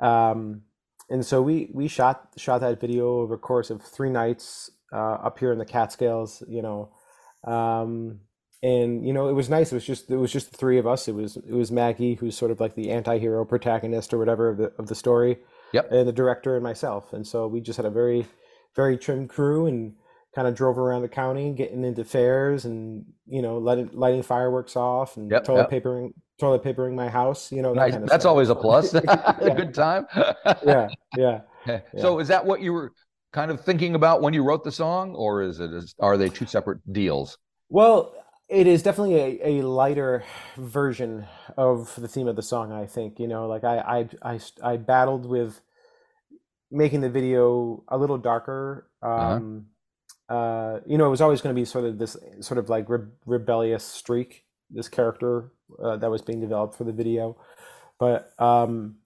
Um, 0.00 0.62
and 1.08 1.24
so 1.24 1.40
we 1.42 1.70
we 1.72 1.88
shot 1.88 2.28
shot 2.36 2.60
that 2.60 2.80
video 2.80 3.20
over 3.20 3.38
course 3.38 3.70
of 3.70 3.82
three 3.82 4.10
nights 4.10 4.70
uh, 4.92 5.14
up 5.26 5.38
here 5.38 5.52
in 5.52 5.58
the 5.58 5.64
Catskills 5.64 6.42
you 6.48 6.62
know. 6.62 6.90
Um, 7.44 8.20
and 8.62 9.06
you 9.06 9.12
know 9.12 9.28
it 9.28 9.34
was 9.34 9.48
nice. 9.48 9.70
It 9.70 9.76
was 9.76 9.84
just 9.84 10.10
it 10.10 10.16
was 10.16 10.32
just 10.32 10.50
the 10.50 10.56
three 10.56 10.78
of 10.78 10.86
us. 10.86 11.08
It 11.08 11.14
was 11.14 11.36
it 11.36 11.52
was 11.54 11.70
Maggie 11.70 12.14
who's 12.14 12.36
sort 12.36 12.50
of 12.50 12.58
like 12.58 12.74
the 12.74 12.90
anti-hero 12.90 13.44
protagonist 13.44 14.12
or 14.12 14.18
whatever 14.18 14.48
of 14.48 14.56
the 14.58 14.72
of 14.78 14.86
the 14.88 14.94
story 14.94 15.38
Yep. 15.72 15.92
and 15.92 16.08
the 16.08 16.12
director 16.12 16.54
and 16.54 16.62
myself. 16.64 17.12
And 17.12 17.26
so 17.26 17.46
we 17.46 17.60
just 17.60 17.76
had 17.76 17.86
a 17.86 17.90
very 17.90 18.26
very 18.74 18.96
trim 18.98 19.28
crew 19.28 19.66
and 19.66 19.94
kind 20.36 20.46
of 20.46 20.54
drove 20.54 20.76
around 20.78 21.00
the 21.00 21.08
county 21.08 21.50
getting 21.54 21.82
into 21.82 22.04
fairs 22.04 22.66
and 22.66 23.06
you 23.26 23.40
know 23.40 23.56
lighting 23.56 23.88
lighting 23.94 24.22
fireworks 24.22 24.76
off 24.76 25.16
and 25.16 25.30
Yep, 25.30 25.44
toilet 25.44 25.62
yep. 25.62 25.70
papering 25.70 26.12
toilet 26.38 26.62
papering 26.62 26.94
my 26.94 27.08
house. 27.08 27.50
You 27.50 27.62
know, 27.62 27.74
that 27.74 27.90
kind 27.90 28.04
of 28.04 28.10
That's 28.10 28.22
stuff. 28.22 28.30
always 28.30 28.50
a 28.50 28.54
plus. 28.54 28.92
a 28.94 29.52
good 29.56 29.72
time. 29.72 30.06
yeah, 30.62 30.88
yeah. 31.16 31.40
So 31.96 32.18
is 32.18 32.28
that 32.28 32.44
what 32.44 32.60
you 32.60 32.74
were 32.74 32.92
kind 33.32 33.50
of 33.50 33.62
thinking 33.62 33.94
about 33.94 34.20
when 34.20 34.34
you 34.34 34.44
wrote 34.44 34.62
the 34.62 34.72
song, 34.72 35.14
or 35.14 35.42
is 35.42 35.58
it? 35.58 35.72
Is, 35.72 35.94
are 36.00 36.18
they 36.18 36.28
two 36.28 36.46
separate 36.46 36.80
deals? 36.92 37.38
Well, 37.70 38.14
it 38.48 38.66
is 38.66 38.82
definitely 38.82 39.16
a, 39.40 39.60
a 39.60 39.66
lighter 39.66 40.22
version 40.56 41.26
of 41.56 41.94
the 41.96 42.08
theme 42.08 42.28
of 42.28 42.36
the 42.36 42.42
song, 42.42 42.72
I 42.72 42.86
think. 42.86 43.18
You 43.18 43.26
know, 43.26 43.48
like 43.48 43.64
I, 43.64 43.78
I, 44.22 44.32
I, 44.34 44.40
I 44.62 44.76
battled 44.76 45.26
with 45.26 45.60
making 46.70 47.00
the 47.00 47.10
video 47.10 47.82
a 47.88 47.96
little 47.98 48.18
darker. 48.18 48.88
Um, 49.02 49.66
uh, 50.28 50.80
you 50.86 50.98
know, 50.98 51.06
it 51.06 51.10
was 51.10 51.20
always 51.20 51.40
going 51.40 51.54
to 51.54 51.60
be 51.60 51.64
sort 51.64 51.84
of 51.84 51.98
this 51.98 52.16
sort 52.40 52.58
of 52.58 52.68
like 52.68 52.88
re- 52.88 53.06
rebellious 53.24 53.84
streak, 53.84 54.44
this 54.70 54.88
character 54.88 55.52
uh, 55.82 55.96
that 55.96 56.10
was 56.10 56.22
being 56.22 56.40
developed 56.40 56.76
for 56.76 56.84
the 56.84 56.92
video. 56.92 57.36
But 57.98 58.32
um, 58.38 58.96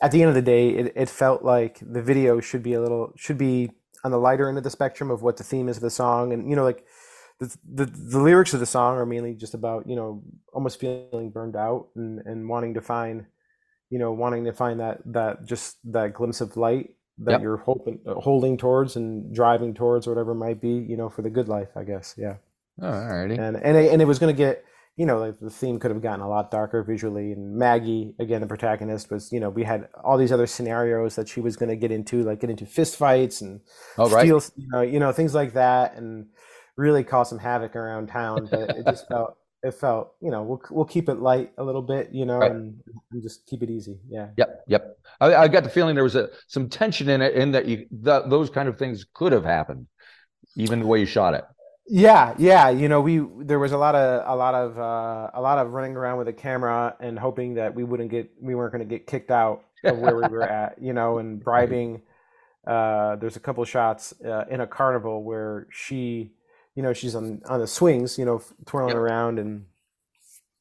at 0.00 0.12
the 0.12 0.22
end 0.22 0.30
of 0.30 0.34
the 0.34 0.42
day, 0.42 0.70
it, 0.70 0.92
it 0.96 1.08
felt 1.08 1.44
like 1.44 1.78
the 1.80 2.02
video 2.02 2.40
should 2.40 2.62
be 2.62 2.72
a 2.74 2.80
little, 2.80 3.12
should 3.16 3.38
be 3.38 3.70
on 4.04 4.10
the 4.10 4.18
lighter 4.18 4.48
end 4.48 4.58
of 4.58 4.64
the 4.64 4.70
spectrum 4.70 5.10
of 5.10 5.22
what 5.22 5.36
the 5.36 5.44
theme 5.44 5.68
is 5.68 5.76
of 5.76 5.82
the 5.82 5.90
song. 5.90 6.32
And, 6.32 6.48
you 6.48 6.56
know, 6.56 6.64
like, 6.64 6.84
the, 7.42 7.56
the 7.74 7.86
the 7.86 8.20
lyrics 8.20 8.54
of 8.54 8.60
the 8.60 8.66
song 8.66 8.96
are 8.96 9.06
mainly 9.06 9.34
just 9.34 9.54
about 9.54 9.88
you 9.88 9.96
know 9.96 10.22
almost 10.52 10.78
feeling 10.78 11.30
burned 11.30 11.56
out 11.56 11.88
and 11.96 12.20
and 12.24 12.48
wanting 12.48 12.74
to 12.74 12.80
find 12.80 13.26
you 13.90 13.98
know 13.98 14.12
wanting 14.12 14.44
to 14.44 14.52
find 14.52 14.78
that 14.78 15.00
that 15.06 15.44
just 15.44 15.78
that 15.92 16.14
glimpse 16.14 16.40
of 16.40 16.56
light 16.56 16.90
that 17.18 17.32
Yep. 17.32 17.40
you're 17.40 17.58
hoping 17.58 18.00
uh, 18.06 18.14
holding 18.14 18.56
towards 18.56 18.96
and 18.96 19.34
driving 19.34 19.74
towards 19.74 20.06
or 20.06 20.10
whatever 20.10 20.32
it 20.32 20.36
might 20.36 20.60
be 20.60 20.70
you 20.70 20.96
know 20.96 21.08
for 21.08 21.22
the 21.22 21.30
good 21.30 21.48
life 21.48 21.68
i 21.76 21.84
guess 21.84 22.14
yeah 22.18 22.36
Oh, 22.80 22.88
all 22.88 23.06
righty. 23.14 23.34
and 23.36 23.56
and 23.56 23.76
it, 23.76 23.92
and 23.92 24.00
it 24.02 24.06
was 24.06 24.18
going 24.18 24.34
to 24.34 24.36
get 24.36 24.64
you 24.96 25.06
know 25.06 25.18
like 25.18 25.38
the 25.40 25.50
theme 25.50 25.78
could 25.78 25.90
have 25.90 26.02
gotten 26.02 26.20
a 26.20 26.28
lot 26.28 26.50
darker 26.50 26.82
visually 26.82 27.32
and 27.32 27.54
maggie 27.56 28.14
again 28.18 28.40
the 28.40 28.46
protagonist 28.46 29.10
was 29.10 29.30
you 29.32 29.40
know 29.40 29.50
we 29.50 29.62
had 29.64 29.88
all 30.04 30.16
these 30.18 30.32
other 30.32 30.46
scenarios 30.46 31.16
that 31.16 31.28
she 31.28 31.40
was 31.40 31.56
going 31.56 31.68
to 31.68 31.76
get 31.76 31.90
into 31.92 32.22
like 32.22 32.40
get 32.40 32.50
into 32.50 32.66
fist 32.66 32.96
fights 32.96 33.40
and 33.40 33.60
Oh, 33.98 34.08
right. 34.08 34.36
steal, 34.38 34.42
you 34.56 34.68
know, 34.70 34.80
you 34.82 34.98
know, 35.00 35.12
things 35.12 35.34
like 35.34 35.52
that, 35.54 35.96
and 35.96 36.26
really 36.76 37.04
cause 37.04 37.28
some 37.28 37.38
havoc 37.38 37.76
around 37.76 38.08
town. 38.08 38.46
But 38.46 38.70
it 38.76 38.86
just 38.86 39.06
felt, 39.08 39.36
it 39.62 39.74
felt, 39.74 40.14
you 40.20 40.30
know, 40.30 40.42
we'll 40.42 40.60
we'll 40.70 40.84
keep 40.84 41.08
it 41.08 41.20
light 41.20 41.52
a 41.58 41.62
little 41.64 41.82
bit, 41.82 42.10
you 42.12 42.24
know, 42.26 42.38
Right. 42.38 42.50
and, 42.50 42.80
and 43.12 43.22
just 43.22 43.46
keep 43.46 43.62
it 43.62 43.70
easy. 43.70 43.98
Yeah. 44.08 44.28
Yep, 44.36 44.64
yep. 44.66 44.98
I, 45.20 45.34
I 45.34 45.48
got 45.48 45.62
the 45.64 45.70
feeling 45.70 45.94
there 45.94 46.04
was 46.04 46.16
a, 46.16 46.30
some 46.48 46.68
tension 46.68 47.08
in 47.08 47.22
it, 47.22 47.34
in 47.34 47.52
that 47.52 47.66
you 47.66 47.86
th- 48.04 48.24
those 48.26 48.50
kind 48.50 48.68
of 48.68 48.78
things 48.78 49.06
could 49.14 49.32
have 49.32 49.44
happened, 49.44 49.86
even 50.56 50.80
the 50.80 50.86
way 50.86 51.00
you 51.00 51.06
shot 51.06 51.34
it. 51.34 51.44
Yeah, 51.86 52.34
yeah. 52.38 52.70
You 52.70 52.88
know, 52.88 53.00
we 53.00 53.20
there 53.44 53.58
was 53.58 53.72
a 53.72 53.78
lot 53.78 53.94
of 53.94 54.22
a 54.26 54.36
lot 54.36 54.54
of 54.54 54.78
uh, 54.78 55.30
a 55.34 55.40
lot 55.40 55.58
of 55.58 55.72
running 55.72 55.96
around 55.96 56.18
with 56.18 56.28
a 56.28 56.32
camera 56.32 56.96
and 57.00 57.18
hoping 57.18 57.54
that 57.54 57.74
we 57.74 57.84
wouldn't 57.84 58.10
get 58.10 58.30
we 58.40 58.54
weren't 58.54 58.72
going 58.72 58.86
to 58.88 58.88
get 58.88 59.06
kicked 59.06 59.30
out 59.30 59.64
of 59.84 59.98
where 59.98 60.16
we 60.16 60.22
were 60.28 60.42
at. 60.60 60.80
You 60.80 60.92
know, 60.92 61.18
and 61.18 61.42
bribing. 61.42 62.02
Uh, 62.66 63.16
there's 63.16 63.34
a 63.36 63.40
couple 63.40 63.64
shots 63.64 64.14
uh, 64.24 64.44
in 64.48 64.60
a 64.60 64.66
carnival 64.66 65.24
where 65.24 65.66
she, 65.70 66.30
you 66.74 66.82
know, 66.82 66.92
she's 66.92 67.14
on 67.14 67.42
on 67.48 67.60
the 67.60 67.66
swings, 67.66 68.18
you 68.18 68.24
know, 68.24 68.42
twirling 68.66 68.90
Yep. 68.94 68.98
around, 68.98 69.38
and 69.38 69.66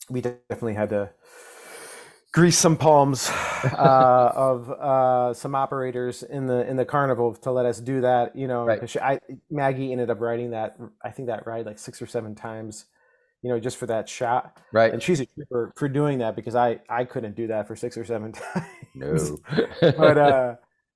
we 0.10 0.22
definitely 0.22 0.74
had 0.74 0.90
to 0.90 1.10
grease 2.34 2.58
some 2.58 2.78
palms 2.78 3.30
uh, 3.64 4.32
of 4.36 4.70
uh, 4.72 5.34
some 5.34 5.54
operators 5.56 6.24
in 6.24 6.48
the 6.48 6.68
in 6.70 6.76
the 6.78 6.86
carnival 6.86 7.34
to 7.36 7.52
let 7.52 7.66
us 7.66 7.80
do 7.80 8.02
that. 8.02 8.36
You 8.36 8.48
know, 8.48 8.66
Right. 8.66 8.90
she, 8.90 9.00
I 9.00 9.20
Maggie 9.50 9.92
ended 9.92 10.10
up 10.10 10.20
writing 10.22 10.52
that 10.52 10.78
I 11.04 11.12
think 11.12 11.28
that 11.28 11.46
ride 11.48 11.66
like 11.66 11.80
six 11.80 12.02
or 12.02 12.08
seven 12.08 12.36
times, 12.36 12.86
you 13.42 13.50
know, 13.50 13.60
just 13.60 13.78
for 13.78 13.86
that 13.88 14.10
shot. 14.10 14.60
Right. 14.74 14.92
And 14.94 15.02
she's 15.02 15.20
a 15.22 15.26
trooper 15.26 15.72
for 15.76 15.88
doing 15.90 16.20
that 16.20 16.36
because 16.36 16.56
I 16.56 16.80
I 16.90 17.06
couldn't 17.06 17.36
do 17.36 17.48
that 17.48 17.68
for 17.68 17.76
six 17.76 17.98
or 17.98 18.06
seven 18.06 18.32
times. 18.34 18.66
No. 18.96 19.38
but 19.82 20.18
uh, 20.18 20.56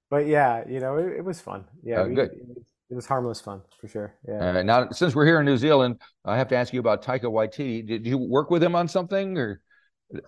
but 0.10 0.28
yeah, 0.28 0.64
you 0.68 0.80
know, 0.80 0.98
it, 0.98 1.18
it 1.18 1.26
was 1.26 1.40
fun. 1.42 1.66
Yeah, 1.84 2.02
Oh, 2.02 2.08
we- 2.10 2.16
good. 2.16 2.32
It, 2.32 2.48
was, 2.48 2.58
it 2.90 2.96
was 2.96 3.06
harmless 3.06 3.42
fun 3.42 3.62
for 3.80 3.88
sure. 3.88 4.14
Yeah. 4.28 4.60
Uh, 4.60 4.62
now, 4.64 4.90
since 4.90 5.16
we're 5.16 5.26
here 5.26 5.40
in 5.40 5.46
New 5.46 5.58
Zealand, 5.58 6.02
I 6.24 6.38
have 6.38 6.48
to 6.50 6.56
ask 6.56 6.74
you 6.74 6.80
about 6.80 7.04
Taika 7.04 7.24
Waititi. 7.24 7.86
Did 7.86 8.06
you 8.06 8.18
work 8.18 8.52
with 8.52 8.64
him 8.64 8.76
on 8.76 8.88
something 8.88 9.38
or 9.38 9.62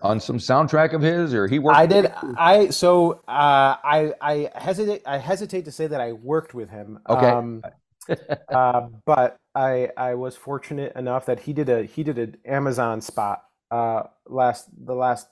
on 0.02 0.18
some 0.18 0.38
soundtrack 0.38 0.92
of 0.92 1.00
his, 1.02 1.32
or 1.34 1.46
he 1.46 1.58
worked? 1.58 1.78
I 1.78 1.86
did. 1.86 2.12
I 2.36 2.70
so 2.70 3.12
uh, 3.28 3.76
I 3.84 4.12
I 4.20 4.50
hesitate. 4.54 5.02
I 5.06 5.18
hesitate 5.18 5.66
to 5.66 5.72
say 5.72 5.86
that 5.86 6.00
I 6.00 6.12
worked 6.12 6.52
with 6.54 6.68
him. 6.68 6.98
Okay. 7.08 7.26
Um, 7.26 7.62
uh, 8.52 8.88
but 9.06 9.36
I 9.54 9.90
I 9.96 10.14
was 10.14 10.34
fortunate 10.34 10.94
enough 10.96 11.26
that 11.26 11.40
he 11.40 11.52
did 11.52 11.68
a 11.68 11.84
he 11.84 12.02
did 12.02 12.18
an 12.18 12.36
Amazon 12.44 13.00
spot 13.00 13.42
uh, 13.70 14.04
last 14.26 14.66
the 14.84 14.94
last 14.94 15.28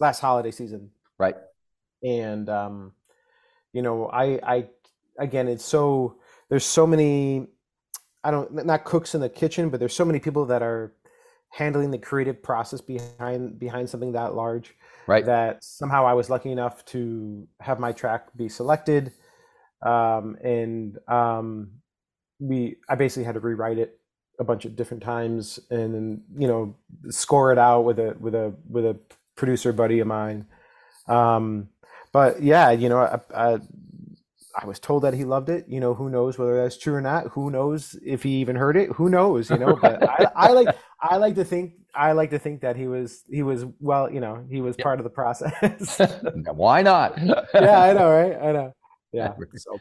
last 0.00 0.20
holiday 0.20 0.50
season, 0.50 0.90
Right. 1.18 1.36
and 2.02 2.48
um, 2.50 2.92
you 3.72 3.82
know 3.82 4.10
I 4.12 4.40
I 4.42 4.68
again 5.18 5.48
it's 5.48 5.64
so 5.64 6.16
there's 6.52 6.66
so 6.66 6.86
many 6.86 7.46
I 8.22 8.30
don't 8.30 8.52
not 8.66 8.84
cooks 8.84 9.14
in 9.14 9.22
the 9.22 9.30
kitchen, 9.30 9.70
but 9.70 9.80
there's 9.80 9.96
so 9.96 10.04
many 10.04 10.18
people 10.18 10.44
that 10.46 10.62
are 10.62 10.92
handling 11.48 11.90
the 11.90 11.96
creative 11.96 12.42
process 12.42 12.82
behind 12.82 13.58
behind 13.58 13.88
something 13.88 14.12
that 14.12 14.34
large 14.34 14.74
Right. 15.06 15.24
that 15.24 15.64
somehow 15.64 16.06
I 16.06 16.12
was 16.12 16.28
lucky 16.28 16.52
enough 16.52 16.84
to 16.86 17.48
have 17.58 17.80
my 17.80 17.90
track 17.90 18.26
be 18.36 18.50
selected, 18.50 19.12
um, 19.80 20.36
and 20.44 20.98
um, 21.08 21.70
we 22.38 22.76
I 22.86 22.96
basically 22.96 23.24
had 23.24 23.34
to 23.34 23.40
rewrite 23.40 23.78
it 23.78 23.98
a 24.38 24.44
bunch 24.44 24.66
of 24.66 24.76
different 24.76 25.02
times, 25.02 25.58
and 25.70 25.94
then 25.94 26.22
you 26.36 26.48
know 26.48 26.76
score 27.08 27.50
it 27.50 27.58
out 27.58 27.80
with 27.80 27.98
a 27.98 28.14
with 28.20 28.34
a 28.34 28.54
with 28.68 28.84
a 28.84 28.98
producer 29.36 29.72
buddy 29.72 30.00
of 30.00 30.06
mine. 30.06 30.44
Um, 31.08 31.70
but 32.12 32.42
yeah, 32.42 32.70
you 32.70 32.90
know, 32.90 32.98
I, 32.98 33.20
I, 33.34 33.58
I 34.60 34.66
was 34.66 34.78
told 34.78 35.02
that 35.04 35.14
he 35.14 35.24
loved 35.24 35.48
it. 35.48 35.64
You 35.68 35.80
know, 35.80 35.94
who 35.94 36.10
knows 36.10 36.38
whether 36.38 36.62
that's 36.62 36.76
true 36.76 36.94
or 36.94 37.00
not? 37.00 37.28
Who 37.28 37.50
knows 37.50 37.96
if 38.04 38.22
he 38.22 38.30
even 38.36 38.54
heard 38.56 38.76
it? 38.76 38.90
Who 38.92 39.08
knows? 39.08 39.48
You 39.50 39.56
know, 39.58 39.76
but 39.80 40.02
I, 40.08 40.26
I 40.36 40.48
like 40.52 40.76
I 41.00 41.16
like 41.16 41.34
to 41.36 41.44
think 41.44 41.72
I 41.94 42.12
like 42.12 42.30
to 42.30 42.38
think 42.38 42.60
that 42.60 42.76
he 42.76 42.86
was 42.86 43.22
he 43.30 43.42
was 43.42 43.64
well, 43.80 44.10
you 44.12 44.20
know, 44.20 44.44
he 44.50 44.60
was 44.60 44.76
Yeah. 44.78 44.82
part 44.84 45.00
of 45.00 45.04
the 45.04 45.10
process. 45.10 45.98
Why 46.52 46.82
not? 46.82 47.18
yeah, 47.54 47.80
I 47.80 47.92
know, 47.94 48.10
right? 48.10 48.36
I 48.42 48.52
know. 48.52 48.74
Yeah. 49.12 49.32
So, 49.56 49.78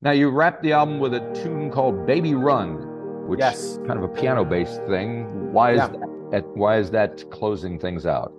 Now 0.00 0.12
you 0.12 0.30
wrapped 0.30 0.62
the 0.62 0.72
album 0.72 0.98
with 0.98 1.14
a 1.14 1.20
tune 1.34 1.70
called 1.70 2.06
"Baby 2.06 2.34
Run," 2.34 3.28
which 3.28 3.40
Yes. 3.40 3.58
is 3.62 3.76
kind 3.86 3.98
of 3.98 4.04
a 4.04 4.08
piano-based 4.08 4.82
thing. 4.86 5.52
Why 5.52 5.72
is 5.72 5.78
Yeah. 5.78 5.88
that? 6.32 6.46
Why 6.56 6.78
is 6.78 6.90
that 6.92 7.30
closing 7.30 7.78
things 7.78 8.06
out? 8.06 8.32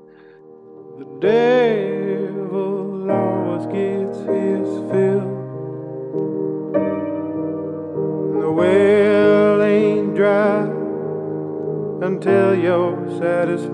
The 0.98 1.06
devil 1.22 3.12
always 3.12 3.66
gets 3.68 4.18
his 4.20 4.68
fill. 4.92 5.33
Well 8.54 9.62
ain't 9.64 10.16
dry 10.16 10.62
until 12.06 12.56
you're 12.56 13.10
satisfied. 13.20 13.74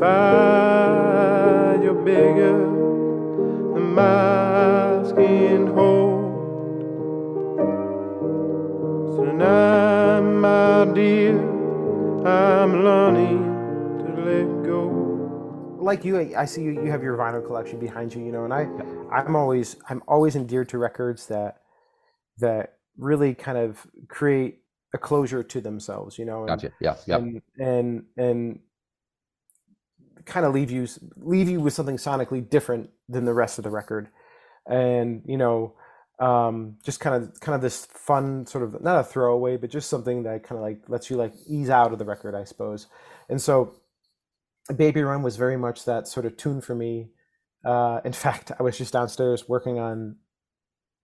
You're 1.83 1.93
bigger 1.93 2.57
than 3.73 3.93
my 3.93 5.03
skin 5.09 5.67
hold. 5.67 6.29
So 9.15 9.25
tonight, 9.25 10.21
my 10.21 10.85
dear, 10.93 11.37
I'm 12.25 12.83
learning 12.83 13.43
to 13.99 14.07
let 14.21 14.63
go. 14.65 15.77
like 15.79 16.05
you, 16.05 16.35
I 16.37 16.45
see 16.45 16.61
you. 16.63 16.71
You 16.71 16.91
have 16.91 17.03
your 17.03 17.17
vinyl 17.17 17.45
collection 17.45 17.79
behind 17.79 18.13
you, 18.13 18.23
you 18.23 18.31
know, 18.31 18.45
and 18.45 18.53
I, 18.53 18.67
I'm 19.11 19.35
always, 19.35 19.75
I'm 19.89 20.03
always 20.07 20.35
endeared 20.35 20.69
to 20.69 20.77
records 20.77 21.25
that, 21.27 21.61
that 22.37 22.75
really 22.97 23.33
kind 23.33 23.57
of 23.57 23.87
create 24.07 24.59
a 24.93 24.97
closure 24.97 25.43
to 25.43 25.61
themselves, 25.61 26.17
you 26.17 26.25
know, 26.25 26.39
and, 26.39 26.47
Gotcha. 26.47 26.71
Yeah. 26.79 26.95
Yeah. 27.05 27.17
and 27.17 27.41
and 27.59 28.03
and 28.17 28.59
kind 30.25 30.45
of 30.45 30.53
leave 30.53 30.71
you 30.71 30.87
leave 31.17 31.49
you 31.49 31.59
with 31.59 31.73
something 31.73 31.97
sonically 31.97 32.47
different 32.47 32.89
than 33.07 33.25
the 33.25 33.33
rest 33.33 33.57
of 33.57 33.63
the 33.63 33.69
record 33.69 34.09
and 34.67 35.23
you 35.25 35.37
know 35.37 35.73
um 36.19 36.75
just 36.83 36.99
kind 36.99 37.15
of 37.15 37.39
kind 37.39 37.55
of 37.55 37.61
this 37.61 37.85
fun 37.85 38.45
sort 38.45 38.63
of 38.63 38.81
not 38.81 38.99
a 38.99 39.03
throwaway 39.03 39.57
but 39.57 39.69
just 39.69 39.89
something 39.89 40.23
that 40.23 40.43
kind 40.43 40.57
of 40.57 40.61
like 40.61 40.81
lets 40.87 41.09
you 41.09 41.15
like 41.15 41.33
ease 41.47 41.69
out 41.69 41.91
of 41.91 41.99
the 41.99 42.05
record 42.05 42.35
i 42.35 42.43
suppose 42.43 42.87
and 43.29 43.41
so 43.41 43.75
baby 44.75 45.01
run 45.01 45.23
was 45.23 45.37
very 45.37 45.57
much 45.57 45.85
that 45.85 46.07
sort 46.07 46.25
of 46.25 46.37
tune 46.37 46.61
for 46.61 46.75
me 46.75 47.09
uh 47.65 47.99
in 48.05 48.13
fact 48.23 48.51
i 48.59 48.63
was 48.63 48.77
just 48.77 48.93
downstairs 48.93 49.49
working 49.49 49.79
on 49.79 50.15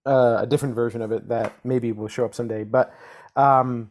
uh, 0.04 0.38
a 0.42 0.46
different 0.46 0.76
version 0.76 1.02
of 1.02 1.10
it 1.10 1.28
that 1.28 1.52
maybe 1.64 1.90
will 1.90 2.06
show 2.06 2.24
up 2.24 2.32
someday 2.32 2.62
but 2.62 2.94
um 3.36 3.90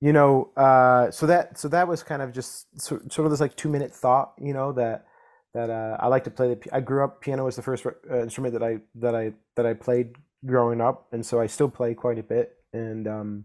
you 0.00 0.12
know 0.12 0.50
uh 0.56 1.10
so 1.10 1.26
that 1.26 1.58
so 1.58 1.68
that 1.68 1.88
was 1.88 2.02
kind 2.02 2.22
of 2.22 2.32
just 2.32 2.66
sort, 2.80 3.12
sort 3.12 3.24
of 3.26 3.30
this 3.30 3.40
like 3.40 3.56
two 3.56 3.68
minute 3.68 3.92
thought 3.92 4.32
you 4.38 4.52
know 4.52 4.72
that 4.72 5.06
that 5.54 5.70
uh 5.70 5.96
i 6.00 6.06
like 6.06 6.24
to 6.24 6.30
play 6.30 6.54
the 6.54 6.58
I 6.74 6.80
grew 6.80 7.02
up 7.04 7.20
piano 7.20 7.44
was 7.44 7.56
the 7.56 7.62
first 7.62 7.84
uh, 7.86 8.22
instrument 8.22 8.52
that 8.54 8.62
i 8.62 8.78
that 8.96 9.14
i 9.14 9.32
that 9.56 9.66
i 9.66 9.74
played 9.74 10.16
growing 10.46 10.80
up 10.80 11.06
and 11.12 11.24
so 11.24 11.40
i 11.40 11.46
still 11.46 11.68
play 11.68 11.94
quite 11.94 12.18
a 12.18 12.22
bit 12.22 12.56
and 12.72 13.08
um 13.08 13.44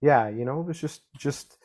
yeah 0.00 0.28
you 0.28 0.44
know 0.44 0.60
it 0.60 0.66
was 0.66 0.78
just 0.78 1.02
just 1.16 1.56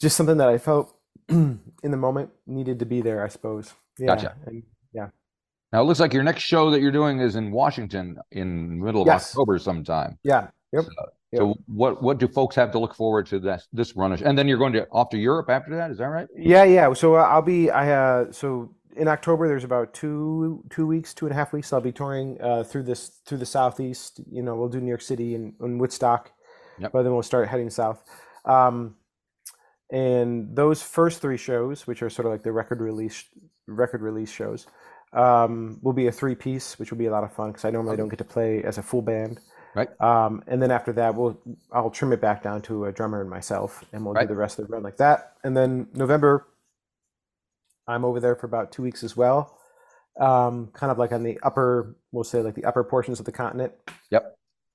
just 0.00 0.16
something 0.16 0.36
that 0.38 0.48
i 0.48 0.58
felt 0.58 0.94
in 1.28 1.60
the 1.82 1.96
moment 1.96 2.30
needed 2.46 2.78
to 2.80 2.84
be 2.86 3.00
there 3.00 3.24
i 3.24 3.28
suppose 3.28 3.72
Yeah, 3.98 4.06
Gotcha. 4.08 4.34
and- 4.46 4.62
Now 5.70 5.82
it 5.82 5.84
looks 5.84 6.00
like 6.00 6.14
your 6.14 6.22
next 6.22 6.42
show 6.44 6.70
that 6.70 6.80
you're 6.80 6.90
doing 7.00 7.20
is 7.20 7.36
in 7.36 7.50
Washington 7.52 8.16
in 8.30 8.80
middle 8.82 9.02
of 9.02 9.06
Yes. 9.06 9.30
October 9.32 9.58
sometime. 9.58 10.18
yeah. 10.24 10.48
Yep. 10.72 10.84
So 10.84 10.90
what 11.66 12.02
what 12.02 12.18
do 12.18 12.26
folks 12.28 12.56
have 12.56 12.72
to 12.72 12.78
look 12.78 12.94
forward 12.94 13.26
to 13.26 13.38
this 13.38 13.68
this 13.72 13.94
run? 13.96 14.12
And 14.12 14.38
then 14.38 14.48
you're 14.48 14.58
going 14.58 14.72
to 14.74 14.88
off 14.90 15.10
to 15.10 15.18
Europe 15.18 15.50
after 15.50 15.76
that. 15.76 15.90
Is 15.90 15.98
that 15.98 16.06
right? 16.06 16.26
Yeah, 16.36 16.64
yeah. 16.64 16.92
So 16.94 17.16
uh, 17.16 17.22
I'll 17.22 17.42
be. 17.42 17.70
I 17.70 17.92
uh, 17.92 18.32
so 18.32 18.74
in 18.96 19.08
October 19.08 19.46
there's 19.46 19.64
about 19.64 19.92
two 19.92 20.64
two 20.70 20.86
weeks, 20.86 21.12
two 21.12 21.26
and 21.26 21.32
a 21.32 21.36
half 21.36 21.52
weeks. 21.52 21.72
I'll 21.72 21.80
be 21.80 21.92
touring 21.92 22.40
uh, 22.40 22.64
through 22.64 22.84
this 22.84 23.20
through 23.26 23.38
the 23.38 23.46
southeast. 23.46 24.20
You 24.30 24.42
know, 24.42 24.56
we'll 24.56 24.68
do 24.68 24.80
New 24.80 24.88
York 24.88 25.02
City 25.02 25.34
and, 25.34 25.52
and 25.60 25.78
Woodstock, 25.80 26.30
Yep. 26.78 26.92
but 26.92 27.02
then 27.02 27.12
we'll 27.12 27.22
start 27.22 27.48
heading 27.48 27.70
south. 27.70 28.02
Um, 28.44 28.96
and 29.90 30.54
those 30.54 30.82
first 30.82 31.20
three 31.20 31.36
shows, 31.38 31.86
which 31.86 32.02
are 32.02 32.10
sort 32.10 32.26
of 32.26 32.32
like 32.32 32.42
the 32.42 32.52
record 32.52 32.80
release 32.80 33.24
record 33.66 34.00
release 34.02 34.30
shows, 34.30 34.66
um, 35.12 35.78
will 35.82 35.92
be 35.92 36.06
a 36.06 36.12
three 36.12 36.34
piece, 36.34 36.78
which 36.78 36.90
will 36.90 36.98
be 36.98 37.06
a 37.06 37.10
lot 37.10 37.24
of 37.24 37.32
fun 37.32 37.50
because 37.50 37.64
I 37.64 37.70
normally 37.70 37.96
don't 37.96 38.08
get 38.08 38.18
to 38.18 38.24
play 38.24 38.62
as 38.64 38.78
a 38.78 38.82
full 38.82 39.02
band. 39.02 39.40
Right. 39.78 40.00
Um, 40.00 40.42
and 40.48 40.60
then 40.60 40.72
after 40.72 40.92
that, 40.94 41.14
we'll 41.14 41.40
I'll 41.72 41.90
trim 41.90 42.12
it 42.12 42.20
back 42.20 42.42
down 42.42 42.62
to 42.62 42.86
a 42.86 42.92
drummer 42.92 43.20
and 43.20 43.30
myself, 43.30 43.84
and 43.92 44.04
we'll 44.04 44.14
Right. 44.14 44.22
do 44.26 44.34
the 44.34 44.38
rest 44.38 44.58
of 44.58 44.66
the 44.66 44.72
run 44.72 44.82
like 44.82 44.96
that. 44.96 45.34
And 45.44 45.56
then 45.56 45.86
November, 45.94 46.46
I'm 47.86 48.04
over 48.04 48.18
there 48.18 48.34
for 48.34 48.46
about 48.46 48.72
two 48.72 48.82
weeks 48.82 49.04
as 49.04 49.16
well, 49.16 49.56
um, 50.20 50.68
kind 50.72 50.90
of 50.90 50.98
like 50.98 51.12
on 51.12 51.22
the 51.22 51.38
upper, 51.42 51.96
we'll 52.10 52.24
say 52.24 52.40
like 52.42 52.54
the 52.54 52.64
upper 52.64 52.82
portions 52.82 53.20
of 53.20 53.26
the 53.26 53.32
continent. 53.32 53.72
Yep. 54.10 54.34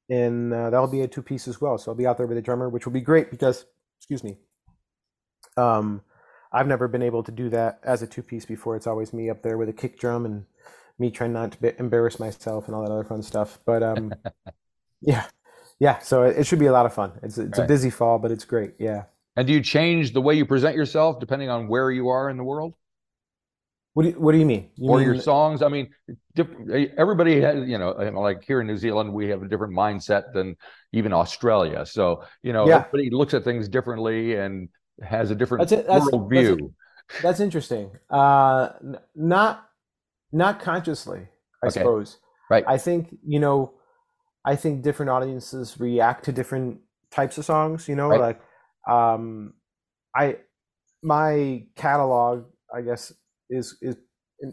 And 0.09 0.53
uh, 0.53 0.69
that'll 0.69 0.87
be 0.87 1.01
a 1.01 1.07
two 1.07 1.21
piece 1.21 1.47
as 1.47 1.59
well. 1.59 1.77
So 1.77 1.91
I'll 1.91 1.97
be 1.97 2.07
out 2.07 2.17
there 2.17 2.27
with 2.27 2.37
a 2.37 2.41
drummer, 2.41 2.69
which 2.69 2.85
will 2.85 2.93
be 2.93 3.01
great 3.01 3.29
because, 3.29 3.65
excuse 3.99 4.23
me, 4.23 4.37
um, 5.57 6.01
I've 6.51 6.67
never 6.67 6.87
been 6.87 7.01
able 7.01 7.23
to 7.23 7.31
do 7.31 7.49
that 7.49 7.79
as 7.83 8.01
a 8.01 8.07
two 8.07 8.23
piece 8.23 8.45
before. 8.45 8.75
It's 8.75 8.87
always 8.87 9.11
me 9.13 9.29
up 9.29 9.41
there 9.43 9.57
with 9.57 9.69
a 9.69 9.73
kick 9.73 9.99
drum 9.99 10.25
and 10.25 10.45
me 10.99 11.09
trying 11.11 11.33
not 11.33 11.53
to 11.53 11.79
embarrass 11.79 12.19
myself 12.19 12.67
and 12.67 12.75
all 12.75 12.83
that 12.83 12.91
other 12.91 13.03
fun 13.03 13.23
stuff. 13.23 13.59
But 13.65 13.81
um, 13.83 14.13
yeah, 15.05 15.25
yeah. 15.79 15.99
So 15.99 16.23
it, 16.23 16.37
it 16.39 16.47
should 16.47 16.59
be 16.59 16.65
a 16.67 16.71
lot 16.71 16.85
of 16.85 16.93
fun. 16.93 17.11
It's 17.23 17.37
it's 17.37 17.59
a 17.59 17.65
busy 17.65 17.89
fall, 17.89 18.19
but 18.19 18.31
it's 18.31 18.45
great. 18.45 18.73
Yeah. 18.79 19.03
And 19.35 19.47
do 19.47 19.53
you 19.53 19.61
change 19.61 20.13
the 20.13 20.21
way 20.21 20.35
you 20.35 20.45
present 20.45 20.75
yourself 20.75 21.19
depending 21.19 21.49
on 21.49 21.67
where 21.67 21.89
you 21.91 22.09
are 22.09 22.29
in 22.29 22.37
the 22.37 22.43
world 22.43 22.75
What 23.93 24.03
do 24.03 24.09
you, 24.09 24.15
what 24.19 24.31
do 24.31 24.37
you 24.39 24.45
mean? 24.45 24.69
You 24.75 24.89
or 24.89 25.01
your 25.01 25.19
songs? 25.19 25.61
I 25.61 25.69
mean, 25.69 25.89
diff- 26.35 26.49
everybody 26.97 27.41
has, 27.41 27.67
you 27.67 27.77
know, 27.77 27.91
like 28.29 28.43
here 28.43 28.61
in 28.61 28.67
New 28.67 28.77
Zealand, 28.77 29.13
we 29.13 29.29
have 29.29 29.41
a 29.43 29.47
different 29.47 29.73
mindset 29.73 30.33
than 30.33 30.55
even 30.93 31.13
Australia. 31.13 31.85
So, 31.85 32.23
you 32.43 32.53
know, 32.53 32.67
Yeah. 32.67 32.85
everybody 32.87 33.09
looks 33.11 33.33
at 33.33 33.43
things 33.43 33.67
differently 33.67 34.35
and 34.35 34.69
has 35.01 35.31
a 35.31 35.35
different 35.35 35.61
That's 35.61 35.71
it. 35.73 35.87
That's- 35.87 36.11
world 36.11 36.29
that's 36.31 36.41
view. 36.57 36.73
That's 37.21 37.39
interesting. 37.39 37.91
Uh, 38.09 38.69
not 39.15 39.69
not 40.31 40.59
consciously, 40.59 41.27
I 41.63 41.67
Okay. 41.67 41.79
suppose. 41.81 42.17
Right. 42.49 42.63
I 42.67 42.77
think 42.77 43.15
you 43.25 43.39
know, 43.39 43.73
I 44.45 44.55
think 44.55 44.81
different 44.83 45.09
audiences 45.09 45.79
react 45.79 46.25
to 46.25 46.31
different 46.31 46.79
types 47.11 47.37
of 47.37 47.45
songs. 47.45 47.87
You 47.87 47.95
know, 47.95 48.09
Right. 48.09 48.19
like 48.19 48.41
um, 48.87 49.53
I 50.15 50.37
my 51.01 51.65
catalog, 51.75 52.45
I 52.73 52.81
guess, 52.81 53.13
is 53.49 53.77
is 53.81 53.95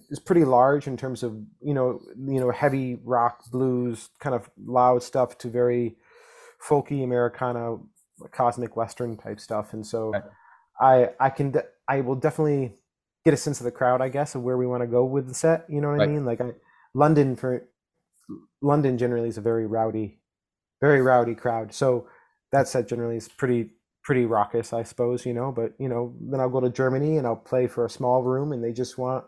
is 0.09 0.20
pretty 0.20 0.44
large 0.44 0.87
in 0.87 0.97
terms 0.97 1.23
of 1.23 1.35
you 1.61 1.75
know 1.75 2.00
you 2.16 2.40
know 2.40 2.50
heavy 2.50 2.97
rock, 3.04 3.42
blues, 3.50 4.09
kind 4.20 4.35
of 4.35 4.49
loud 4.64 5.02
stuff 5.02 5.38
to 5.38 5.49
very 5.49 5.97
folky 6.68 7.02
Americana, 7.02 7.78
cosmic 8.32 8.76
western 8.76 9.16
type 9.16 9.40
stuff, 9.40 9.73
and 9.73 9.87
so. 9.87 10.11
Right. 10.11 10.23
I 10.82 11.11
I 11.20 11.28
can 11.28 11.50
de- 11.50 11.64
I 11.88 12.00
will 12.00 12.14
definitely 12.14 12.75
get 13.23 13.35
a 13.35 13.37
sense 13.37 13.61
of 13.61 13.64
the 13.64 13.70
crowd, 13.70 14.00
I 14.00 14.09
guess, 14.09 14.35
of 14.35 14.42
where 14.42 14.56
we 14.56 14.66
want 14.66 14.82
to 14.82 14.87
go 14.87 15.04
with 15.04 15.28
the 15.28 15.35
set. 15.35 15.66
You 15.68 15.82
know 15.82 15.88
what 15.90 15.99
Right. 15.99 16.09
I 16.09 16.12
mean? 16.12 16.25
Like 16.25 16.40
I, 16.40 16.52
London 16.94 17.37
for 17.37 17.68
London 18.62 18.98
generally 18.98 19.28
is 19.28 19.38
a 19.38 19.42
very 19.42 19.66
rowdy, 19.66 20.18
very 20.81 21.00
rowdy 21.02 21.35
crowd. 21.35 21.72
So 21.72 22.09
that 22.52 22.68
set 22.68 22.88
generally 22.88 23.16
is 23.16 23.28
pretty 23.28 23.70
pretty 24.02 24.24
raucous, 24.24 24.72
I 24.72 24.83
suppose. 24.83 25.24
You 25.26 25.35
know, 25.35 25.52
but 25.52 25.72
you 25.78 25.88
know, 25.88 26.14
then 26.20 26.40
I'll 26.40 26.48
go 26.50 26.61
to 26.61 26.70
Germany 26.70 27.16
and 27.16 27.26
I'll 27.26 27.37
play 27.37 27.66
for 27.66 27.85
a 27.85 27.90
small 27.90 28.22
room, 28.22 28.52
and 28.52 28.62
they 28.62 28.72
just 28.72 28.98
want 28.98 29.24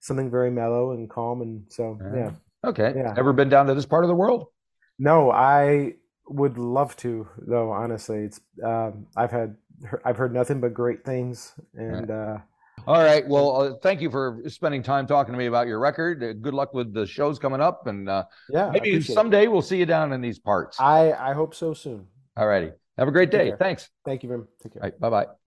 something 0.00 0.30
very 0.30 0.50
mellow 0.50 0.92
and 0.92 1.08
calm. 1.10 1.42
And 1.42 1.64
so 1.68 1.98
Ah. 2.02 2.14
yeah, 2.16 2.30
Okay. 2.64 2.92
Yeah. 2.96 3.14
Ever 3.16 3.32
been 3.32 3.48
down 3.48 3.66
to 3.66 3.74
this 3.74 3.86
part 3.86 4.04
of 4.04 4.08
the 4.08 4.14
world? 4.14 4.46
no, 4.98 5.30
I 5.30 5.94
would 6.28 6.58
love 6.58 6.96
to 6.98 7.26
though. 7.38 7.70
Honestly, 7.72 8.24
it's 8.24 8.40
um, 8.64 9.06
I've 9.16 9.30
had 9.30 9.56
I've 10.04 10.16
heard 10.18 10.32
nothing 10.34 10.60
but 10.60 10.74
great 10.74 11.04
things, 11.04 11.52
and 11.74 12.10
uh, 12.10 12.38
All 12.86 13.02
right. 13.02 13.26
Well, 13.26 13.60
uh, 13.60 13.74
thank 13.82 14.00
you 14.00 14.10
for 14.10 14.42
spending 14.48 14.82
time 14.82 15.06
talking 15.06 15.32
to 15.32 15.38
me 15.38 15.46
about 15.46 15.66
your 15.66 15.78
record. 15.78 16.22
Uh, 16.22 16.32
good 16.32 16.54
luck 16.54 16.74
with 16.74 16.92
the 16.92 17.06
shows 17.06 17.38
coming 17.38 17.60
up, 17.60 17.86
and 17.86 18.08
uh, 18.08 18.24
yeah, 18.48 18.70
maybe 18.70 18.90
appreciate 18.90 19.12
it. 19.12 19.14
someday 19.14 19.46
we'll 19.46 19.62
see 19.62 19.78
you 19.78 19.86
down 19.86 20.12
in 20.12 20.20
these 20.20 20.38
parts. 20.38 20.78
I 20.80 21.12
I 21.12 21.32
hope 21.32 21.54
so 21.54 21.74
soon. 21.74 22.06
All 22.36 22.46
righty. 22.46 22.72
Have 22.98 23.08
a 23.08 23.12
great 23.12 23.30
Take 23.30 23.40
day. 23.40 23.48
care. 23.48 23.56
Thanks. 23.56 23.90
Thank 24.04 24.22
you 24.22 24.28
very 24.28 24.40
much. 24.40 24.48
Take 24.62 24.74
care. 24.74 24.82
All 24.82 24.88
right. 24.88 25.00
Bye 25.00 25.10
bye. 25.10 25.32